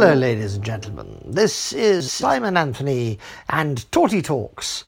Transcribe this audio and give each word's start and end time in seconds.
Hello, 0.00 0.14
ladies 0.14 0.54
and 0.54 0.64
gentlemen. 0.64 1.20
This 1.26 1.74
is 1.74 2.10
Simon 2.10 2.56
Anthony 2.56 3.18
and 3.50 3.76
Torty 3.90 4.24
Talks. 4.24 4.86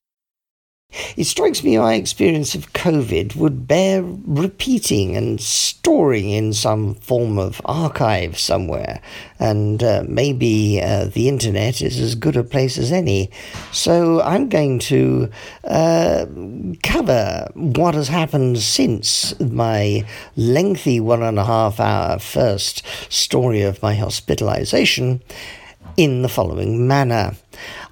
It 1.16 1.24
strikes 1.24 1.64
me 1.64 1.78
my 1.78 1.94
experience 1.94 2.54
of 2.54 2.72
COVID 2.72 3.36
would 3.36 3.66
bear 3.66 4.02
repeating 4.02 5.16
and 5.16 5.40
storing 5.40 6.30
in 6.30 6.52
some 6.52 6.94
form 6.96 7.38
of 7.38 7.60
archive 7.64 8.38
somewhere, 8.38 9.00
and 9.38 9.82
uh, 9.82 10.04
maybe 10.06 10.80
uh, 10.82 11.06
the 11.06 11.28
internet 11.28 11.80
is 11.80 11.98
as 11.98 12.14
good 12.14 12.36
a 12.36 12.44
place 12.44 12.78
as 12.78 12.92
any. 12.92 13.30
So 13.72 14.20
I'm 14.22 14.48
going 14.48 14.78
to 14.80 15.30
uh, 15.64 16.26
cover 16.82 17.48
what 17.54 17.94
has 17.94 18.08
happened 18.08 18.58
since 18.58 19.38
my 19.40 20.04
lengthy 20.36 21.00
one 21.00 21.22
and 21.22 21.38
a 21.38 21.44
half 21.44 21.80
hour 21.80 22.18
first 22.18 22.82
story 23.10 23.62
of 23.62 23.82
my 23.82 23.94
hospitalization 23.94 25.22
in 25.96 26.22
the 26.22 26.28
following 26.28 26.86
manner. 26.86 27.34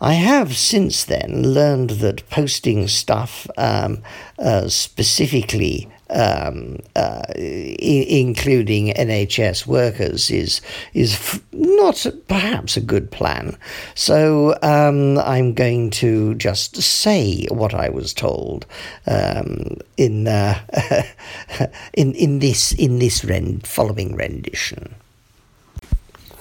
I 0.01 0.15
have 0.15 0.57
since 0.57 1.05
then 1.05 1.53
learned 1.53 1.91
that 1.91 2.29
posting 2.31 2.89
stuff 2.89 3.47
um, 3.57 4.03
uh, 4.39 4.69
specifically 4.69 5.89
um, 6.11 6.79
uh, 6.97 7.23
I- 7.37 8.07
including 8.09 8.89
NHS 8.89 9.67
workers, 9.67 10.31
is 10.31 10.61
is 10.93 11.15
f- 11.15 11.41
not 11.53 12.05
perhaps 12.29 12.77
a 12.77 12.81
good 12.81 13.11
plan. 13.11 13.57
So 13.95 14.57
um, 14.63 15.19
I'm 15.19 15.55
going 15.55 15.91
to 16.03 16.35
just 16.35 16.77
say 16.83 17.47
what 17.51 17.75
I 17.75 17.91
was 17.91 18.13
told 18.13 18.67
um, 19.07 19.77
in 19.97 20.27
uh, 20.27 20.59
in 21.95 22.15
in 22.15 22.41
this 22.41 22.73
in 22.73 22.99
this 22.99 23.25
rend- 23.25 23.67
following 23.67 24.17
rendition. 24.17 24.95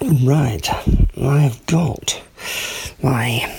Right, 0.02 0.68
I've 1.22 1.66
got 1.66 2.22
my 3.04 3.54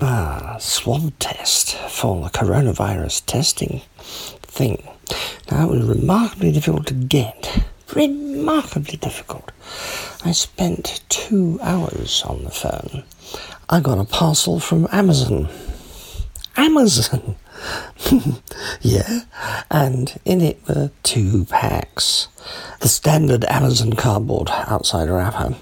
uh, 0.00 0.56
swab 0.58 1.18
test 1.18 1.76
for 1.76 2.22
the 2.22 2.30
coronavirus 2.30 3.24
testing 3.26 3.82
thing. 4.42 4.86
Now, 5.50 5.64
it 5.64 5.70
was 5.70 5.82
remarkably 5.82 6.52
difficult 6.52 6.86
to 6.86 6.94
get. 6.94 7.64
Remarkably 7.94 8.98
difficult. 8.98 9.50
I 10.24 10.30
spent 10.30 11.02
two 11.08 11.58
hours 11.60 12.22
on 12.24 12.44
the 12.44 12.50
phone. 12.50 13.02
I 13.68 13.80
got 13.80 13.98
a 13.98 14.04
parcel 14.04 14.60
from 14.60 14.86
Amazon. 14.92 15.48
Amazon! 16.56 17.34
yeah, 18.80 19.20
and 19.70 20.18
in 20.24 20.40
it 20.40 20.60
were 20.68 20.90
two 21.02 21.44
packs. 21.46 22.28
The 22.80 22.88
standard 22.88 23.44
Amazon 23.46 23.92
cardboard 23.94 24.48
outside 24.50 25.10
wrapper 25.10 25.56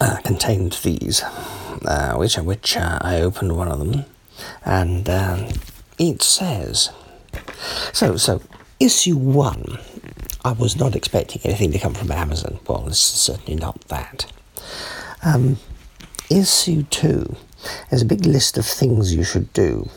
uh, 0.00 0.16
contained 0.24 0.78
these, 0.82 1.22
uh, 1.22 2.14
which 2.16 2.36
which 2.36 2.76
uh, 2.76 2.98
I 3.00 3.20
opened 3.20 3.56
one 3.56 3.68
of 3.68 3.78
them, 3.78 4.04
and 4.64 5.08
um, 5.08 5.48
it 5.98 6.22
says 6.22 6.90
so. 7.92 8.16
So 8.16 8.40
issue 8.80 9.16
one, 9.16 9.78
I 10.44 10.52
was 10.52 10.76
not 10.76 10.94
expecting 10.94 11.42
anything 11.44 11.72
to 11.72 11.78
come 11.78 11.94
from 11.94 12.10
Amazon. 12.10 12.58
Well, 12.66 12.82
this 12.82 12.98
is 12.98 13.20
certainly 13.20 13.56
not 13.56 13.80
that. 13.88 14.30
Um, 15.24 15.58
issue 16.30 16.82
two, 16.84 17.36
there's 17.90 18.02
a 18.02 18.06
big 18.06 18.26
list 18.26 18.58
of 18.58 18.66
things 18.66 19.14
you 19.14 19.24
should 19.24 19.52
do, 19.52 19.88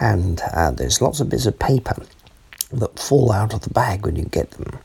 and 0.00 0.40
uh, 0.52 0.70
there's 0.70 1.00
lots 1.00 1.20
of 1.20 1.28
bits 1.28 1.46
of 1.46 1.58
paper 1.58 1.96
that 2.72 2.98
fall 2.98 3.32
out 3.32 3.54
of 3.54 3.60
the 3.62 3.70
bag 3.70 4.04
when 4.04 4.16
you 4.16 4.24
get 4.24 4.50
them. 4.52 4.78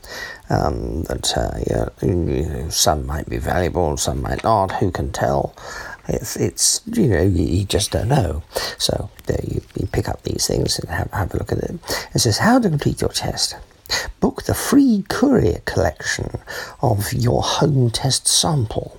Um, 0.48 1.02
that 1.04 1.36
uh, 1.36 1.58
yeah, 1.66 1.88
you 2.02 2.14
know, 2.14 2.68
some 2.68 3.06
might 3.06 3.28
be 3.28 3.38
valuable, 3.38 3.96
some 3.96 4.22
might 4.22 4.44
not. 4.44 4.72
Who 4.72 4.90
can 4.90 5.12
tell? 5.12 5.54
It's, 6.08 6.36
it's 6.36 6.80
you 6.86 7.08
know 7.08 7.22
you, 7.22 7.44
you 7.44 7.64
just 7.64 7.92
don't 7.92 8.08
know. 8.08 8.42
So 8.78 9.10
there 9.26 9.44
you, 9.46 9.62
you 9.76 9.86
pick 9.86 10.08
up 10.08 10.22
these 10.22 10.46
things 10.46 10.78
and 10.78 10.88
have, 10.90 11.10
have 11.12 11.34
a 11.34 11.38
look 11.38 11.52
at 11.52 11.60
them. 11.60 11.80
It 12.14 12.20
says 12.20 12.38
how 12.38 12.58
to 12.58 12.68
complete 12.68 13.00
your 13.00 13.10
test. 13.10 13.56
Book 14.20 14.44
the 14.44 14.54
free 14.54 15.04
courier 15.08 15.62
collection 15.64 16.30
of 16.80 17.12
your 17.12 17.42
home 17.42 17.90
test 17.90 18.28
sample. 18.28 18.98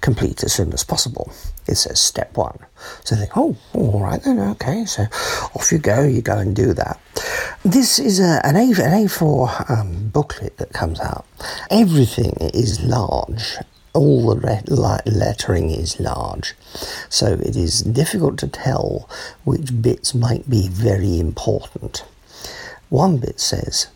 Complete 0.00 0.44
as 0.44 0.52
soon 0.52 0.72
as 0.72 0.84
possible. 0.84 1.32
It 1.68 1.76
says 1.76 2.00
step 2.00 2.36
one. 2.36 2.58
So 3.04 3.16
think, 3.16 3.32
oh, 3.36 3.56
all 3.74 4.00
right 4.00 4.22
then, 4.22 4.38
okay. 4.38 4.84
So 4.84 5.02
off 5.54 5.72
you 5.72 5.78
go. 5.78 6.04
You 6.04 6.22
go 6.22 6.38
and 6.38 6.54
do 6.54 6.72
that. 6.74 7.00
This 7.64 7.98
is 7.98 8.20
a, 8.20 8.40
an, 8.44 8.56
A, 8.56 8.68
an 8.70 9.06
A4 9.06 9.70
um, 9.70 10.08
booklet 10.08 10.56
that 10.58 10.72
comes 10.72 11.00
out. 11.00 11.26
Everything 11.70 12.36
is 12.54 12.82
large. 12.82 13.56
All 13.92 14.34
the 14.34 15.02
lettering 15.06 15.70
is 15.70 15.98
large. 15.98 16.54
So 17.08 17.32
it 17.32 17.56
is 17.56 17.80
difficult 17.80 18.38
to 18.38 18.48
tell 18.48 19.08
which 19.44 19.82
bits 19.82 20.14
might 20.14 20.48
be 20.48 20.68
very 20.68 21.18
important. 21.18 22.04
One 22.88 23.16
bit 23.16 23.40
says, 23.40 23.88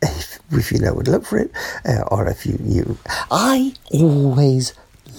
if, 0.00 0.38
if 0.50 0.72
you 0.72 0.78
know 0.78 1.00
to 1.00 1.10
look 1.10 1.26
for 1.26 1.38
it, 1.38 1.50
uh, 1.84 2.02
or 2.10 2.28
if 2.28 2.46
you, 2.46 2.58
you. 2.62 2.98
I 3.30 3.74
always 3.90 4.74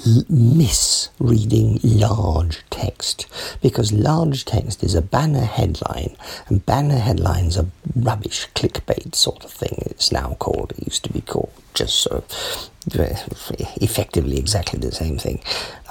l- 0.05 0.23
miss 0.29 1.09
reading 1.19 1.79
large 1.83 2.63
text 2.69 3.27
because 3.61 3.91
large 3.91 4.45
text 4.45 4.83
is 4.83 4.95
a 4.95 5.01
banner 5.01 5.45
headline, 5.45 6.15
and 6.47 6.65
banner 6.65 6.99
headlines 6.99 7.57
are 7.57 7.67
rubbish, 7.95 8.47
clickbait 8.55 9.15
sort 9.15 9.43
of 9.43 9.51
thing. 9.51 9.77
It's 9.85 10.11
now 10.11 10.35
called. 10.39 10.71
It 10.77 10.85
used 10.85 11.03
to 11.05 11.13
be 11.13 11.21
called 11.21 11.51
just 11.73 11.99
of 12.23 12.69
effectively 12.87 14.37
exactly 14.37 14.79
the 14.79 14.91
same 14.91 15.17
thing. 15.17 15.41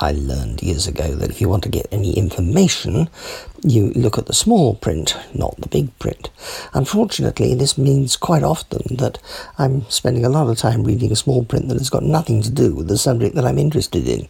I 0.01 0.13
learned 0.13 0.63
years 0.63 0.87
ago 0.87 1.15
that 1.15 1.31
if 1.31 1.41
you 1.41 1.49
want 1.49 1.63
to 1.63 1.69
get 1.69 1.87
any 1.91 2.13
information, 2.13 3.09
you 3.63 3.91
look 3.91 4.19
at 4.19 4.27
the 4.27 4.35
small 4.35 4.75
print, 4.75 5.17
not 5.35 5.57
the 5.57 5.69
big 5.69 5.97
print. 5.99 6.31
Unfortunately, 6.75 7.55
this 7.55 7.79
means 7.79 8.17
quite 8.17 8.43
often 8.43 8.97
that 8.97 9.19
I'm 9.59 9.89
spending 9.89 10.25
a 10.25 10.29
lot 10.29 10.49
of 10.49 10.59
time 10.59 10.85
reading 10.85 11.13
a 11.13 11.17
small 11.17 11.45
print 11.45 11.69
that 11.69 11.79
has 11.79 11.91
got 11.91 12.03
nothing 12.03 12.43
to 12.43 12.51
do 12.51 12.75
with 12.75 12.89
the 12.89 12.99
subject 12.99 13.35
that 13.37 13.47
I'm 13.47 13.59
interested 13.59 14.07
in 14.07 14.29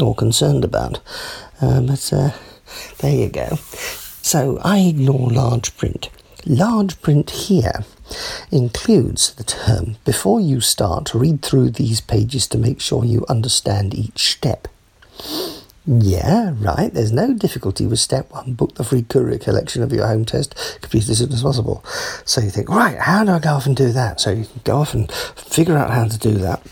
or 0.00 0.14
concerned 0.14 0.64
about. 0.64 1.00
Uh, 1.60 1.80
but 1.80 2.12
uh, 2.12 2.30
there 2.98 3.16
you 3.16 3.28
go. 3.28 3.56
So 4.22 4.58
I 4.62 4.80
ignore 4.80 5.30
large 5.30 5.76
print. 5.76 6.10
Large 6.44 7.00
print 7.00 7.30
here 7.30 7.84
includes 8.50 9.34
the 9.34 9.44
term 9.44 9.96
before 10.04 10.40
you 10.40 10.60
start, 10.60 11.14
read 11.14 11.42
through 11.42 11.70
these 11.70 12.00
pages 12.00 12.46
to 12.48 12.58
make 12.58 12.80
sure 12.80 13.04
you 13.04 13.24
understand 13.28 13.94
each 13.94 14.32
step. 14.34 14.68
Yeah, 15.84 16.54
right. 16.60 16.94
There's 16.94 17.10
no 17.10 17.34
difficulty 17.34 17.86
with 17.86 17.98
step 17.98 18.30
one. 18.30 18.52
Book 18.52 18.76
the 18.76 18.84
free 18.84 19.02
courier 19.02 19.38
collection 19.38 19.82
of 19.82 19.92
your 19.92 20.06
home 20.06 20.24
test, 20.24 20.54
complete 20.80 21.08
as 21.08 21.18
soon 21.18 21.32
as 21.32 21.42
possible. 21.42 21.84
So 22.24 22.40
you 22.40 22.50
think, 22.50 22.68
right, 22.68 22.98
how 22.98 23.24
do 23.24 23.32
I 23.32 23.40
go 23.40 23.50
off 23.50 23.66
and 23.66 23.76
do 23.76 23.90
that? 23.90 24.20
So 24.20 24.30
you 24.30 24.44
can 24.44 24.60
go 24.62 24.76
off 24.76 24.94
and 24.94 25.10
figure 25.10 25.76
out 25.76 25.90
how 25.90 26.06
to 26.06 26.18
do 26.18 26.34
that. 26.34 26.62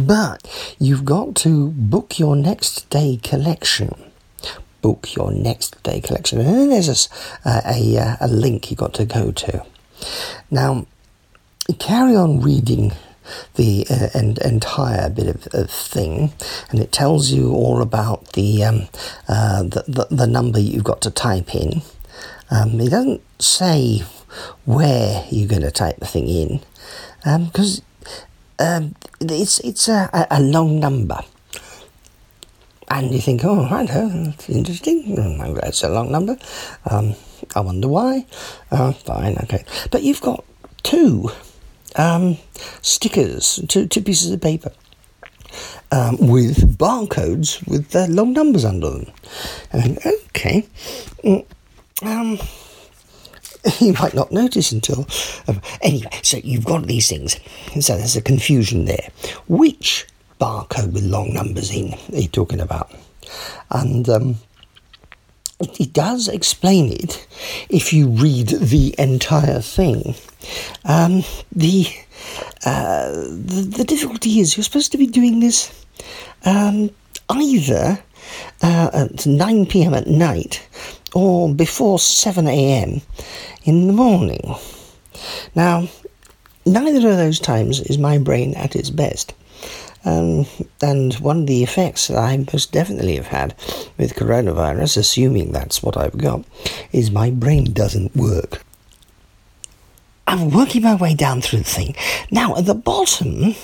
But 0.00 0.48
you've 0.78 1.04
got 1.04 1.34
to 1.36 1.68
book 1.68 2.18
your 2.18 2.34
next 2.34 2.88
day 2.88 3.18
collection. 3.22 4.10
Book 4.80 5.14
your 5.14 5.30
next 5.30 5.82
day 5.82 6.00
collection. 6.00 6.40
And 6.40 6.48
then 6.48 6.70
there's 6.70 7.08
a, 7.44 7.48
uh, 7.48 7.60
a, 7.66 7.96
a, 7.96 8.18
a 8.22 8.28
link 8.28 8.70
you've 8.70 8.78
got 8.78 8.94
to 8.94 9.04
go 9.04 9.32
to. 9.32 9.66
Now, 10.50 10.86
carry 11.78 12.16
on 12.16 12.40
reading 12.40 12.92
the 13.56 13.86
uh, 13.90 14.08
en- 14.14 14.38
entire 14.42 15.10
bit 15.10 15.28
of, 15.28 15.46
of 15.52 15.70
thing, 15.70 16.32
and 16.70 16.80
it 16.80 16.92
tells 16.92 17.30
you 17.30 17.52
all 17.52 17.82
about 17.82 18.32
the, 18.32 18.64
um, 18.64 18.88
uh, 19.28 19.62
the, 19.62 19.84
the 19.86 20.06
the 20.10 20.26
number 20.26 20.58
you've 20.58 20.84
got 20.84 21.02
to 21.02 21.10
type 21.10 21.54
in. 21.54 21.82
Um, 22.50 22.80
it 22.80 22.90
doesn't 22.90 23.20
say 23.38 24.02
where 24.64 25.26
you're 25.30 25.48
going 25.48 25.62
to 25.62 25.70
type 25.70 25.98
the 25.98 26.06
thing 26.06 26.28
in, 26.28 26.60
because 27.44 27.82
um, 28.58 28.94
it's 29.20 29.60
it's 29.60 29.88
a, 29.88 30.26
a 30.30 30.40
long 30.40 30.80
number. 30.80 31.20
And 32.90 33.12
you 33.12 33.20
think, 33.20 33.44
oh, 33.44 33.68
right, 33.68 33.88
oh, 33.92 34.08
that's 34.08 34.48
interesting. 34.48 35.14
That's 35.60 35.82
a 35.82 35.90
long 35.90 36.10
number. 36.10 36.38
Um, 36.90 37.14
I 37.54 37.60
wonder 37.60 37.88
why. 37.88 38.26
Uh, 38.70 38.92
fine, 38.92 39.36
okay. 39.44 39.64
But 39.90 40.02
you've 40.02 40.20
got 40.20 40.44
two 40.82 41.30
um, 41.96 42.38
stickers, 42.82 43.60
two, 43.68 43.86
two 43.86 44.02
pieces 44.02 44.30
of 44.30 44.40
paper 44.40 44.72
um, 45.90 46.16
with 46.18 46.78
barcodes 46.78 47.66
with 47.66 47.94
long 48.10 48.32
numbers 48.32 48.64
under 48.64 48.90
them. 48.90 49.06
And 49.72 49.98
okay. 50.06 50.66
Mm, 51.24 51.44
Um, 52.02 52.38
you 53.80 53.92
might 53.94 54.14
not 54.14 54.30
notice 54.30 54.70
until. 54.72 55.06
Um, 55.48 55.60
anyway, 55.80 56.10
so 56.22 56.36
you've 56.38 56.64
got 56.64 56.86
these 56.86 57.08
things. 57.08 57.38
So 57.80 57.96
there's 57.96 58.16
a 58.16 58.22
confusion 58.22 58.84
there. 58.84 59.10
Which 59.48 60.06
barcode 60.40 60.92
with 60.92 61.04
long 61.04 61.32
numbers 61.34 61.70
in 61.72 61.94
are 62.12 62.20
you 62.20 62.28
talking 62.28 62.60
about? 62.60 62.92
And 63.70 64.08
it, 65.60 65.80
it 65.80 65.92
does 65.92 66.28
explain 66.28 66.92
it 66.92 67.26
if 67.68 67.92
you 67.92 68.08
read 68.08 68.48
the 68.48 68.94
entire 68.98 69.60
thing. 69.60 70.14
Um, 70.84 71.24
the, 71.52 71.86
uh, 72.64 73.10
the 73.10 73.74
the 73.76 73.84
difficulty 73.84 74.40
is 74.40 74.56
you're 74.56 74.64
supposed 74.64 74.92
to 74.92 74.98
be 74.98 75.06
doing 75.06 75.40
this 75.40 75.72
um, 76.44 76.90
either 77.30 78.02
uh, 78.62 78.90
at 78.92 79.26
9 79.26 79.66
pm 79.66 79.94
at 79.94 80.06
night 80.06 80.66
or 81.14 81.52
before 81.54 81.98
7 81.98 82.46
am 82.46 83.00
in 83.64 83.86
the 83.86 83.92
morning. 83.92 84.54
Now, 85.54 85.88
neither 86.66 87.08
of 87.08 87.16
those 87.16 87.40
times 87.40 87.80
is 87.80 87.98
my 87.98 88.18
brain 88.18 88.54
at 88.54 88.76
its 88.76 88.90
best. 88.90 89.34
Um, 90.04 90.46
and 90.80 91.14
one 91.14 91.40
of 91.40 91.46
the 91.46 91.62
effects 91.62 92.08
that 92.08 92.18
I 92.18 92.36
most 92.52 92.72
definitely 92.72 93.16
have 93.16 93.28
had 93.28 93.54
with 93.96 94.14
coronavirus, 94.14 94.98
assuming 94.98 95.52
that's 95.52 95.82
what 95.82 95.96
I've 95.96 96.16
got, 96.16 96.44
is 96.92 97.10
my 97.10 97.30
brain 97.30 97.72
doesn't 97.72 98.14
work. 98.14 98.62
I'm 100.26 100.50
working 100.50 100.82
my 100.82 100.94
way 100.94 101.14
down 101.14 101.40
through 101.40 101.60
the 101.60 101.64
thing. 101.64 101.96
Now, 102.30 102.56
at 102.56 102.66
the 102.66 102.74
bottom 102.74 103.54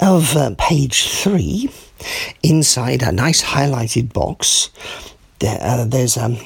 of 0.00 0.36
uh, 0.36 0.54
page 0.58 1.08
three, 1.08 1.70
inside 2.42 3.02
a 3.02 3.12
nice 3.12 3.42
highlighted 3.42 4.12
box, 4.12 4.70
there, 5.40 5.58
uh, 5.60 5.84
there's 5.84 6.16
um, 6.16 6.38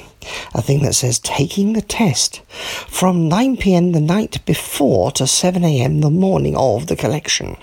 a 0.53 0.61
thing 0.61 0.83
that 0.83 0.93
says 0.93 1.19
taking 1.19 1.73
the 1.73 1.81
test 1.81 2.41
from 2.87 3.27
9 3.27 3.57
pm 3.57 3.91
the 3.91 4.01
night 4.01 4.43
before 4.45 5.11
to 5.11 5.25
7 5.25 5.63
am 5.63 6.01
the 6.01 6.09
morning 6.09 6.55
of 6.55 6.87
the 6.87 6.95
collection. 6.95 7.57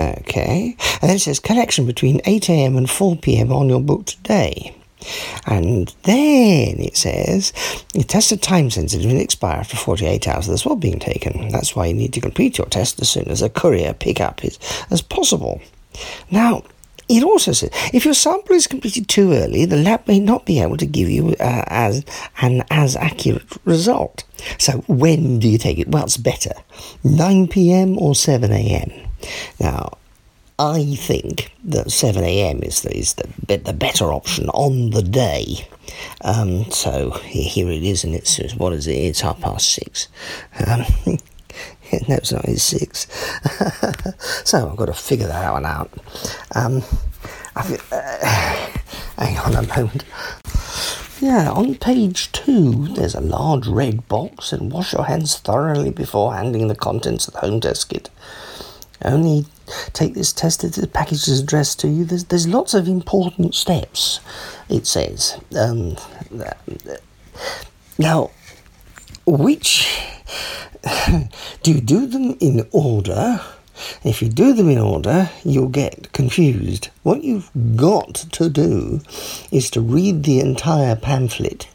Okay, 0.00 0.76
and 1.02 1.08
then 1.08 1.16
it 1.16 1.20
says 1.20 1.38
collection 1.40 1.84
between 1.84 2.20
8 2.24 2.48
am 2.48 2.76
and 2.76 2.88
4 2.88 3.16
pm 3.16 3.52
on 3.52 3.68
your 3.68 3.80
book 3.80 4.06
today. 4.06 4.74
And 5.46 5.88
then 6.04 6.78
it 6.78 6.96
says, 6.96 7.52
your 7.94 8.04
test 8.04 8.32
is 8.32 8.40
time 8.40 8.70
sensitive 8.70 9.10
and 9.10 9.20
expire 9.20 9.56
after 9.56 9.76
48 9.76 10.28
hours 10.28 10.46
of 10.46 10.52
the 10.52 10.58
swab 10.58 10.80
being 10.80 10.98
taken. 10.98 11.48
That's 11.48 11.74
why 11.74 11.86
you 11.86 11.94
need 11.94 12.12
to 12.14 12.20
complete 12.20 12.58
your 12.58 12.66
test 12.66 13.00
as 13.00 13.08
soon 13.08 13.28
as 13.28 13.42
a 13.42 13.48
courier 13.48 13.94
pickup 13.94 14.44
is 14.44 14.58
as 14.90 15.00
possible. 15.02 15.60
Now, 16.30 16.64
it 17.08 17.24
also 17.24 17.52
says 17.52 17.70
if 17.92 18.04
your 18.04 18.14
sample 18.14 18.54
is 18.54 18.68
completed 18.68 19.08
too 19.08 19.32
early, 19.32 19.64
the 19.64 19.76
lab 19.76 20.06
may 20.06 20.20
not 20.20 20.46
be 20.46 20.60
able 20.60 20.76
to 20.76 20.86
give 20.86 21.10
you 21.10 21.34
uh, 21.40 21.64
as 21.66 22.04
an 22.40 22.62
as 22.70 22.94
accurate 22.94 23.42
result. 23.64 24.24
So 24.58 24.84
when 24.86 25.40
do 25.40 25.48
you 25.48 25.58
take 25.58 25.78
it? 25.78 25.88
Well, 25.88 26.04
it's 26.04 26.16
better 26.16 26.52
9 27.02 27.48
p.m. 27.48 27.98
or 27.98 28.14
7 28.14 28.52
a.m. 28.52 29.09
Now, 29.58 29.98
I 30.58 30.94
think 30.94 31.52
that 31.64 31.90
7 31.90 32.22
a.m. 32.22 32.62
is 32.62 32.82
the, 32.82 32.94
is 32.94 33.14
the, 33.14 33.56
the 33.56 33.72
better 33.72 34.12
option 34.12 34.50
on 34.50 34.90
the 34.90 35.02
day. 35.02 35.66
Um, 36.20 36.70
so 36.70 37.10
here 37.10 37.70
it 37.70 37.82
is, 37.82 38.04
and 38.04 38.14
it's 38.14 38.38
what 38.56 38.74
is 38.74 38.86
it? 38.86 38.92
It's 38.92 39.22
half 39.22 39.40
past 39.40 39.70
six. 39.70 40.08
Um, 40.66 40.84
no, 41.06 42.14
it's 42.14 42.32
not. 42.32 42.44
It's 42.44 42.62
six. 42.62 43.06
so 44.44 44.68
I've 44.68 44.76
got 44.76 44.86
to 44.86 44.92
figure 44.92 45.28
that 45.28 45.50
one 45.50 45.64
out. 45.64 45.90
Um, 46.54 46.82
uh, 47.56 47.76
hang 49.18 49.38
on 49.38 49.56
a 49.56 49.66
moment. 49.66 50.04
Yeah, 51.20 51.50
on 51.50 51.74
page 51.74 52.32
two, 52.32 52.88
there's 52.88 53.14
a 53.14 53.20
large 53.20 53.66
red 53.66 54.08
box, 54.08 54.52
and 54.52 54.72
wash 54.72 54.92
your 54.92 55.04
hands 55.04 55.38
thoroughly 55.38 55.90
before 55.90 56.34
handling 56.34 56.68
the 56.68 56.74
contents 56.74 57.28
of 57.28 57.34
the 57.34 57.40
home 57.40 57.60
test 57.60 57.88
kit. 57.88 58.10
Only 59.02 59.46
take 59.92 60.14
this 60.14 60.32
test 60.32 60.64
if 60.64 60.72
the 60.72 60.86
package 60.86 61.28
is 61.28 61.40
addressed 61.40 61.80
to 61.80 61.88
you. 61.88 62.04
There's, 62.04 62.24
there's 62.24 62.48
lots 62.48 62.74
of 62.74 62.88
important 62.88 63.54
steps, 63.54 64.20
it 64.68 64.86
says. 64.86 65.38
Um, 65.56 65.96
now, 67.98 68.30
which 69.26 70.00
do 71.62 71.72
you 71.72 71.80
do 71.80 72.06
them 72.06 72.36
in 72.40 72.66
order? 72.72 73.40
If 74.04 74.20
you 74.20 74.28
do 74.28 74.52
them 74.52 74.68
in 74.68 74.78
order, 74.78 75.30
you'll 75.44 75.68
get 75.68 76.12
confused. 76.12 76.90
What 77.02 77.24
you've 77.24 77.50
got 77.76 78.14
to 78.14 78.50
do 78.50 79.00
is 79.50 79.70
to 79.70 79.80
read 79.80 80.22
the 80.22 80.40
entire 80.40 80.96
pamphlet, 80.96 81.68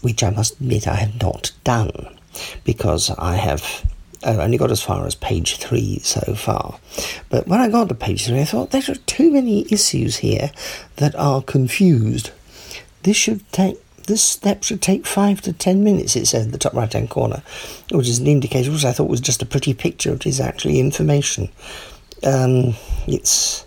which 0.00 0.24
I 0.24 0.30
must 0.30 0.54
admit 0.54 0.88
I 0.88 0.96
have 0.96 1.20
not 1.20 1.52
done 1.62 2.18
because 2.64 3.10
I 3.18 3.36
have 3.36 3.84
I 4.24 4.36
only 4.36 4.58
got 4.58 4.70
as 4.70 4.82
far 4.82 5.06
as 5.06 5.14
page 5.14 5.58
three 5.58 6.00
so 6.00 6.34
far. 6.34 6.80
But 7.28 7.46
when 7.46 7.60
I 7.60 7.68
got 7.68 7.88
to 7.88 7.94
page 7.94 8.26
three, 8.26 8.40
I 8.40 8.44
thought 8.44 8.70
there 8.70 8.82
are 8.88 8.94
too 9.06 9.30
many 9.30 9.66
issues 9.70 10.18
here 10.18 10.50
that 10.96 11.14
are 11.14 11.42
confused. 11.42 12.30
This 13.02 13.16
should 13.16 13.50
take 13.52 13.78
this 14.08 14.24
step 14.24 14.64
should 14.64 14.80
take 14.80 15.06
five 15.06 15.42
to 15.42 15.52
ten 15.52 15.84
minutes, 15.84 16.16
it 16.16 16.26
said 16.26 16.46
in 16.46 16.50
the 16.50 16.58
top 16.58 16.72
right 16.72 16.90
hand 16.90 17.10
corner, 17.10 17.42
which 17.92 18.08
is 18.08 18.18
an 18.18 18.26
indicator, 18.26 18.72
which 18.72 18.84
I 18.84 18.92
thought 18.92 19.08
was 19.08 19.20
just 19.20 19.42
a 19.42 19.46
pretty 19.46 19.74
picture, 19.74 20.14
it 20.14 20.26
is 20.26 20.40
actually 20.40 20.80
information. 20.80 21.50
Um, 22.24 22.74
it's. 23.06 23.66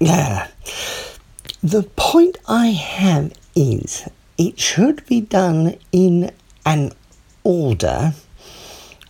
Yeah. 0.00 0.46
The 1.62 1.82
point 1.96 2.38
I 2.46 2.68
have 2.68 3.32
is 3.56 4.08
it 4.38 4.60
should 4.60 5.04
be 5.06 5.20
done 5.20 5.76
in 5.90 6.30
an 6.64 6.92
order 7.42 8.14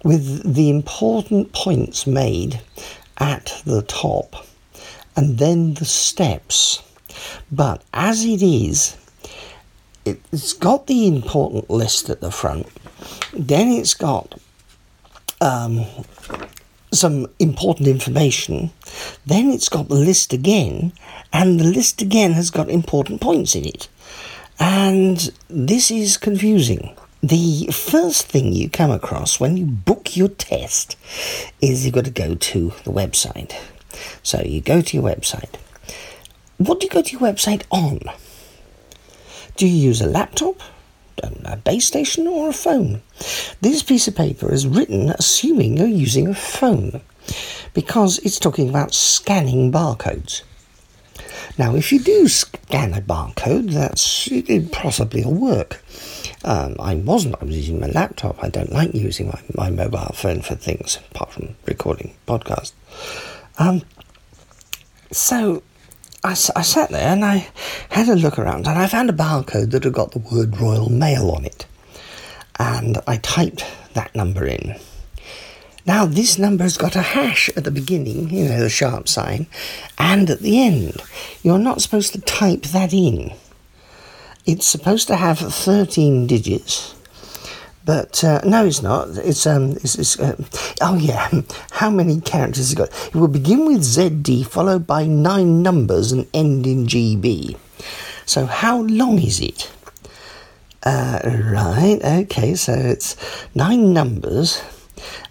with 0.04 0.54
the 0.54 0.70
important 0.70 1.52
points 1.52 2.06
made 2.06 2.60
at 3.18 3.60
the 3.64 3.82
top 3.82 4.46
and 5.16 5.38
then 5.38 5.74
the 5.74 5.84
steps. 5.84 6.82
But 7.50 7.82
as 7.92 8.24
it 8.24 8.42
is, 8.42 8.96
it's 10.04 10.52
got 10.52 10.86
the 10.86 11.06
important 11.06 11.68
list 11.68 12.08
at 12.08 12.20
the 12.20 12.30
front, 12.30 12.66
then 13.32 13.68
it's 13.68 13.94
got 13.94 14.38
um, 15.40 15.84
some 16.92 17.26
important 17.38 17.88
information, 17.88 18.70
then 19.26 19.50
it's 19.50 19.68
got 19.68 19.88
the 19.88 19.94
list 19.94 20.32
again, 20.32 20.92
and 21.32 21.60
the 21.60 21.64
list 21.64 22.00
again 22.00 22.32
has 22.32 22.50
got 22.50 22.70
important 22.70 23.20
points 23.20 23.54
in 23.54 23.64
it. 23.64 23.88
And 24.60 25.32
this 25.48 25.90
is 25.90 26.16
confusing. 26.16 26.96
The 27.22 27.66
first 27.72 28.26
thing 28.26 28.52
you 28.52 28.70
come 28.70 28.92
across 28.92 29.40
when 29.40 29.56
you 29.56 29.64
book 29.66 30.16
your 30.16 30.28
test 30.28 30.96
is 31.60 31.84
you've 31.84 31.94
got 31.94 32.04
to 32.04 32.12
go 32.12 32.36
to 32.36 32.72
the 32.84 32.92
website. 32.92 33.56
So 34.22 34.40
you 34.42 34.60
go 34.60 34.80
to 34.82 34.96
your 34.96 35.04
website. 35.04 35.56
What 36.58 36.78
do 36.78 36.86
you 36.86 36.90
go 36.90 37.02
to 37.02 37.12
your 37.12 37.20
website 37.20 37.64
on? 37.72 37.98
Do 39.56 39.66
you 39.66 39.88
use 39.88 40.00
a 40.00 40.06
laptop, 40.06 40.60
a 41.44 41.56
base 41.56 41.86
station, 41.86 42.28
or 42.28 42.50
a 42.50 42.52
phone? 42.52 43.02
This 43.60 43.82
piece 43.82 44.06
of 44.06 44.14
paper 44.14 44.52
is 44.52 44.68
written 44.68 45.10
assuming 45.10 45.76
you're 45.76 45.88
using 45.88 46.28
a 46.28 46.34
phone 46.34 47.00
because 47.74 48.18
it's 48.20 48.38
talking 48.38 48.68
about 48.68 48.94
scanning 48.94 49.72
barcodes. 49.72 50.42
Now, 51.58 51.74
if 51.74 51.90
you 51.90 51.98
do 51.98 52.28
scan 52.28 52.94
a 52.94 53.00
barcode, 53.00 53.72
that's 53.72 54.28
it 54.30 54.70
possibly 54.70 55.24
will 55.24 55.34
work. 55.34 55.82
Um, 56.44 56.76
I 56.78 56.94
wasn't. 56.94 57.36
I 57.40 57.44
was 57.44 57.56
using 57.56 57.80
my 57.80 57.88
laptop. 57.88 58.42
I 58.42 58.48
don't 58.48 58.72
like 58.72 58.94
using 58.94 59.28
my, 59.28 59.40
my 59.54 59.70
mobile 59.70 60.12
phone 60.14 60.40
for 60.40 60.54
things 60.54 60.98
apart 61.10 61.32
from 61.32 61.56
recording 61.66 62.14
podcasts. 62.26 62.72
Um, 63.58 63.82
so 65.10 65.62
I, 66.22 66.30
I 66.30 66.62
sat 66.62 66.90
there 66.90 67.08
and 67.08 67.24
I 67.24 67.48
had 67.90 68.08
a 68.08 68.14
look 68.14 68.38
around 68.38 68.66
and 68.66 68.78
I 68.78 68.86
found 68.86 69.10
a 69.10 69.12
barcode 69.12 69.70
that 69.72 69.84
had 69.84 69.92
got 69.92 70.12
the 70.12 70.18
word 70.18 70.60
Royal 70.60 70.90
Mail 70.90 71.30
on 71.30 71.44
it. 71.44 71.66
And 72.58 72.98
I 73.06 73.16
typed 73.16 73.64
that 73.94 74.14
number 74.14 74.44
in. 74.46 74.76
Now, 75.86 76.04
this 76.04 76.38
number's 76.38 76.76
got 76.76 76.96
a 76.96 77.02
hash 77.02 77.48
at 77.56 77.64
the 77.64 77.70
beginning, 77.70 78.28
you 78.28 78.46
know, 78.46 78.60
the 78.60 78.68
sharp 78.68 79.08
sign, 79.08 79.46
and 79.96 80.28
at 80.28 80.40
the 80.40 80.60
end. 80.60 81.02
You're 81.42 81.58
not 81.58 81.80
supposed 81.80 82.12
to 82.12 82.20
type 82.20 82.62
that 82.62 82.92
in. 82.92 83.32
It's 84.48 84.64
supposed 84.64 85.08
to 85.08 85.16
have 85.16 85.38
13 85.40 86.26
digits, 86.26 86.94
but 87.84 88.24
uh, 88.24 88.40
no, 88.46 88.64
it's 88.64 88.80
not. 88.80 89.08
It's 89.18 89.46
um, 89.46 89.72
it's, 89.72 89.96
it's 89.96 90.18
uh, 90.18 90.42
oh 90.80 90.96
yeah. 90.96 91.28
How 91.72 91.90
many 91.90 92.18
characters 92.22 92.72
it 92.72 92.76
got? 92.76 92.88
It 93.08 93.14
will 93.14 93.28
begin 93.28 93.66
with 93.66 93.82
ZD, 93.82 94.46
followed 94.46 94.86
by 94.86 95.04
nine 95.04 95.62
numbers, 95.62 96.12
and 96.12 96.26
end 96.32 96.66
in 96.66 96.86
GB. 96.86 97.58
So 98.24 98.46
how 98.46 98.80
long 98.84 99.18
is 99.18 99.38
it? 99.38 99.70
Uh, 100.82 101.20
right. 101.52 102.00
Okay. 102.02 102.54
So 102.54 102.72
it's 102.72 103.16
nine 103.54 103.92
numbers 103.92 104.62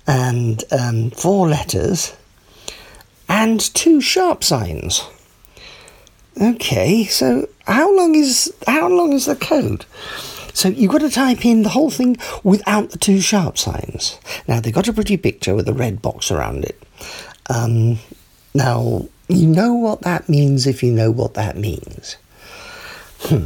and 0.05 0.63
um, 0.71 1.09
four 1.09 1.47
letters 1.47 2.15
and 3.27 3.59
two 3.73 3.99
sharp 3.99 4.43
signs. 4.43 5.03
Okay, 6.39 7.05
so 7.05 7.49
how 7.65 7.95
long 7.95 8.13
is 8.13 8.53
how 8.67 8.87
long 8.87 9.13
is 9.13 9.25
the 9.25 9.35
code? 9.35 9.85
So 10.53 10.69
you've 10.69 10.91
got 10.91 11.01
to 11.01 11.09
type 11.09 11.45
in 11.45 11.63
the 11.63 11.69
whole 11.69 11.89
thing 11.89 12.17
without 12.43 12.91
the 12.91 12.97
two 12.99 13.21
sharp 13.21 13.57
signs. 13.57 14.19
Now 14.47 14.59
they've 14.59 14.73
got 14.73 14.87
a 14.87 14.93
pretty 14.93 15.17
picture 15.17 15.55
with 15.55 15.67
a 15.67 15.73
red 15.73 16.01
box 16.01 16.31
around 16.31 16.65
it. 16.65 16.81
Um, 17.49 17.99
now 18.53 19.07
you 19.27 19.47
know 19.47 19.73
what 19.73 20.01
that 20.01 20.29
means 20.29 20.67
if 20.67 20.83
you 20.83 20.91
know 20.91 21.09
what 21.11 21.33
that 21.33 21.57
means. 21.57 22.17
Hmm. 23.21 23.45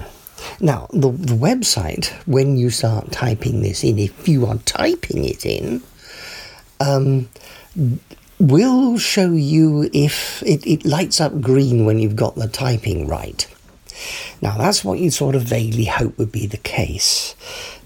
Now 0.60 0.88
the 0.92 1.12
the 1.12 1.36
website 1.36 2.08
when 2.26 2.58
you 2.58 2.70
start 2.70 3.12
typing 3.12 3.62
this 3.62 3.84
in, 3.86 4.00
if 4.00 4.28
you 4.28 4.46
are 4.46 4.58
typing 4.58 5.24
it 5.24 5.46
in, 5.46 5.82
um, 6.82 7.30
will 8.42 8.98
show 8.98 9.32
you 9.32 9.90
if 9.94 10.42
it, 10.44 10.66
it 10.66 10.86
lights 10.86 11.22
up 11.22 11.40
green 11.42 11.86
when 11.86 12.00
you've 12.00 12.16
got 12.16 12.36
the 12.36 12.48
typing 12.48 13.08
right. 13.08 13.48
Now, 14.42 14.58
that's 14.58 14.84
what 14.84 14.98
you 15.00 15.12
sort 15.12 15.36
of 15.36 15.44
vaguely 15.44 15.86
hope 15.86 16.18
would 16.18 16.32
be 16.32 16.48
the 16.48 16.58
case. 16.58 17.36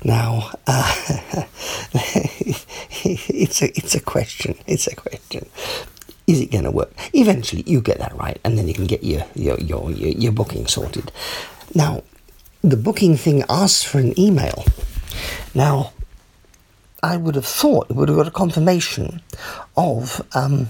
Now, 0.04 0.52
uh, 0.66 0.96
it's, 3.04 3.62
a, 3.62 3.68
it's 3.78 3.96
a 3.96 4.00
question. 4.00 4.56
It's 4.66 4.88
a 4.88 4.96
question. 4.96 5.50
Is 6.28 6.40
it 6.40 6.52
going 6.52 6.64
to 6.64 6.72
work? 6.72 6.94
Eventually, 7.14 7.64
you 7.68 7.82
get 7.82 8.00
that 8.00 8.16
right, 8.16 8.40
and 8.44 8.58
then 8.58 8.68
you 8.68 8.74
can 8.74 8.86
get 8.86 9.04
your, 9.04 9.26
your, 9.36 9.60
your, 9.60 9.92
your, 9.92 10.10
your 10.12 10.32
booking 10.32 10.68
sorted. 10.68 11.12
Now, 11.74 12.04
the 12.62 12.78
booking 12.78 13.18
thing 13.18 13.44
asks 13.50 13.84
for 13.84 14.00
an 14.00 14.18
email. 14.18 14.64
Now, 15.54 15.92
I 17.06 17.18
would 17.18 17.36
have 17.36 17.46
thought 17.46 17.92
it 17.92 17.96
would 17.96 18.10
have 18.10 18.18
got 18.18 18.28
a 18.28 18.32
confirmation 18.32 19.22
of 19.78 20.26
um, 20.34 20.70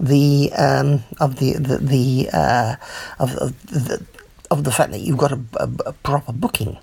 the 0.00 0.50
um, 0.58 1.04
of 1.20 1.36
the 1.36 1.52
the, 1.52 1.78
the 1.78 2.28
uh, 2.32 2.74
of, 3.20 3.36
of 3.36 3.66
the 3.68 4.04
of 4.50 4.64
the 4.64 4.72
fact 4.72 4.90
that 4.90 5.02
you've 5.02 5.18
got 5.18 5.30
a, 5.30 5.40
a, 5.56 5.70
a, 5.86 5.92
proper 5.92 6.32
booking. 6.32 6.78